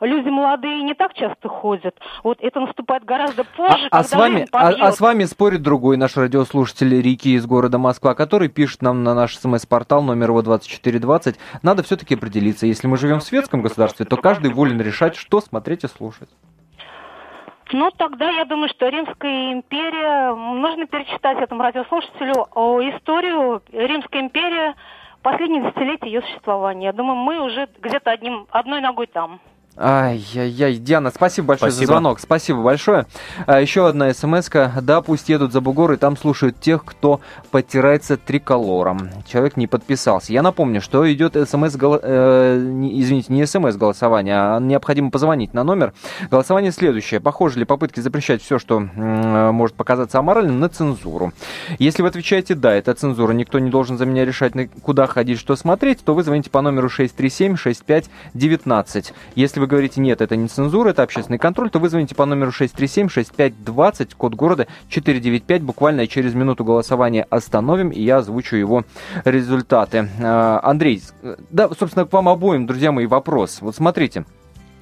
[0.06, 1.94] люди молодые не так часто ходят.
[2.22, 5.96] Вот это наступает гораздо позже, а, а с вами, а, а с вами спорит другой
[5.96, 11.36] наш радиослушатель Рики из города Москва, который пишет нам на наш смс-портал номер его 2420.
[11.62, 15.84] Надо все-таки определиться, если мы живем в светском государстве, то каждый волен решать, что смотреть
[15.84, 16.28] и слушать.
[17.72, 20.34] Ну, тогда я думаю, что Римская империя...
[20.34, 22.32] Нужно перечитать этому радиослушателю
[22.92, 24.74] историю Римской империи
[25.22, 26.86] последние десятилетия ее существования.
[26.86, 29.40] Я думаю, мы уже где-то одним, одной ногой там.
[29.74, 31.86] Ай-яй-яй, Диана, спасибо большое спасибо.
[31.86, 32.20] за звонок.
[32.20, 33.06] Спасибо большое.
[33.46, 34.70] А, еще одна смс -ка.
[34.82, 39.08] Да, пусть едут за бугор и там слушают тех, кто подтирается триколором.
[39.26, 40.34] Человек не подписался.
[40.34, 41.98] Я напомню, что идет смс, гол...
[42.02, 42.58] э,
[42.92, 45.94] извините, не смс голосование, а необходимо позвонить на номер.
[46.30, 47.20] Голосование следующее.
[47.20, 51.32] Похоже ли попытки запрещать все, что э, может показаться аморальным, на цензуру?
[51.78, 54.52] Если вы отвечаете «да», это цензура, никто не должен за меня решать,
[54.82, 59.14] куда ходить, что смотреть, то вы звоните по номеру 637-6519.
[59.34, 62.50] Если вы говорите, нет, это не цензура, это общественный контроль, то вы звоните по номеру
[62.50, 65.62] 637-6520, код города 495.
[65.62, 68.84] Буквально через минуту голосования остановим, и я озвучу его
[69.24, 70.08] результаты.
[70.20, 71.00] А, Андрей,
[71.50, 73.58] да, собственно, к вам обоим, друзья мои, вопрос.
[73.60, 74.24] Вот смотрите.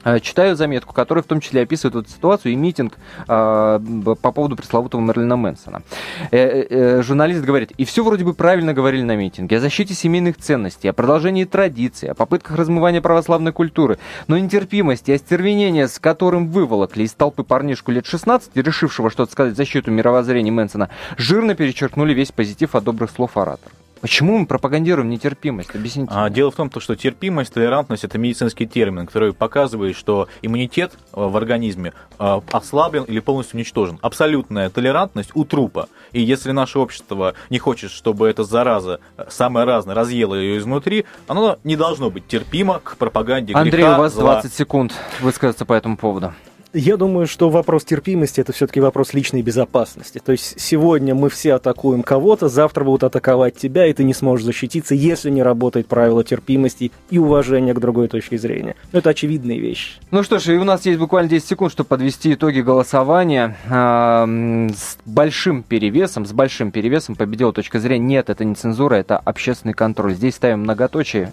[0.04, 2.94] Э, читаю заметку, которая в том числе описывает эту ситуацию и митинг
[3.28, 3.80] э,
[4.22, 5.82] по поводу пресловутого Мерлина Мэнсона.
[6.30, 9.94] Э, э, э, журналист говорит, и все вроде бы правильно говорили на митинге, о защите
[9.94, 15.98] семейных ценностей, о продолжении традиций, о попытках размывания православной культуры, но нетерпимость и остервенение, с
[15.98, 21.54] которым выволокли из толпы парнишку лет 16, решившего что-то сказать в защиту мировоззрения Мэнсона, жирно
[21.54, 23.72] перечеркнули весь позитив от добрых слов оратора.
[24.00, 25.74] Почему мы пропагандируем нетерпимость?
[25.74, 26.10] Объясните.
[26.14, 31.20] А, дело в том, что терпимость, толерантность– это медицинский термин, который показывает, что иммунитет э,
[31.20, 33.98] в организме э, ослаблен или полностью уничтожен.
[34.00, 35.88] Абсолютная толерантность у трупа.
[36.12, 41.04] И если наше общество не хочет, чтобы эта зараза, э, самая разная, разъела ее изнутри,
[41.28, 44.56] оно не должно быть терпимо к пропаганде Андрей, греха, у вас 20 зла.
[44.56, 46.32] секунд высказаться по этому поводу.
[46.72, 50.20] Я думаю, что вопрос терпимости это все-таки вопрос личной безопасности.
[50.24, 54.46] То есть сегодня мы все атакуем кого-то, завтра будут атаковать тебя, и ты не сможешь
[54.46, 58.76] защититься, если не работает правило терпимости и уважения к другой точке зрения.
[58.92, 59.94] Но это очевидные вещи.
[60.12, 63.56] Ну что ж, и у нас есть буквально 10 секунд, чтобы подвести итоги голосования.
[63.66, 68.06] с большим перевесом, с большим перевесом победила точка зрения.
[68.06, 70.14] Нет, это не цензура, это общественный контроль.
[70.14, 71.32] Здесь ставим многоточие.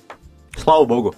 [0.55, 1.15] Слава богу.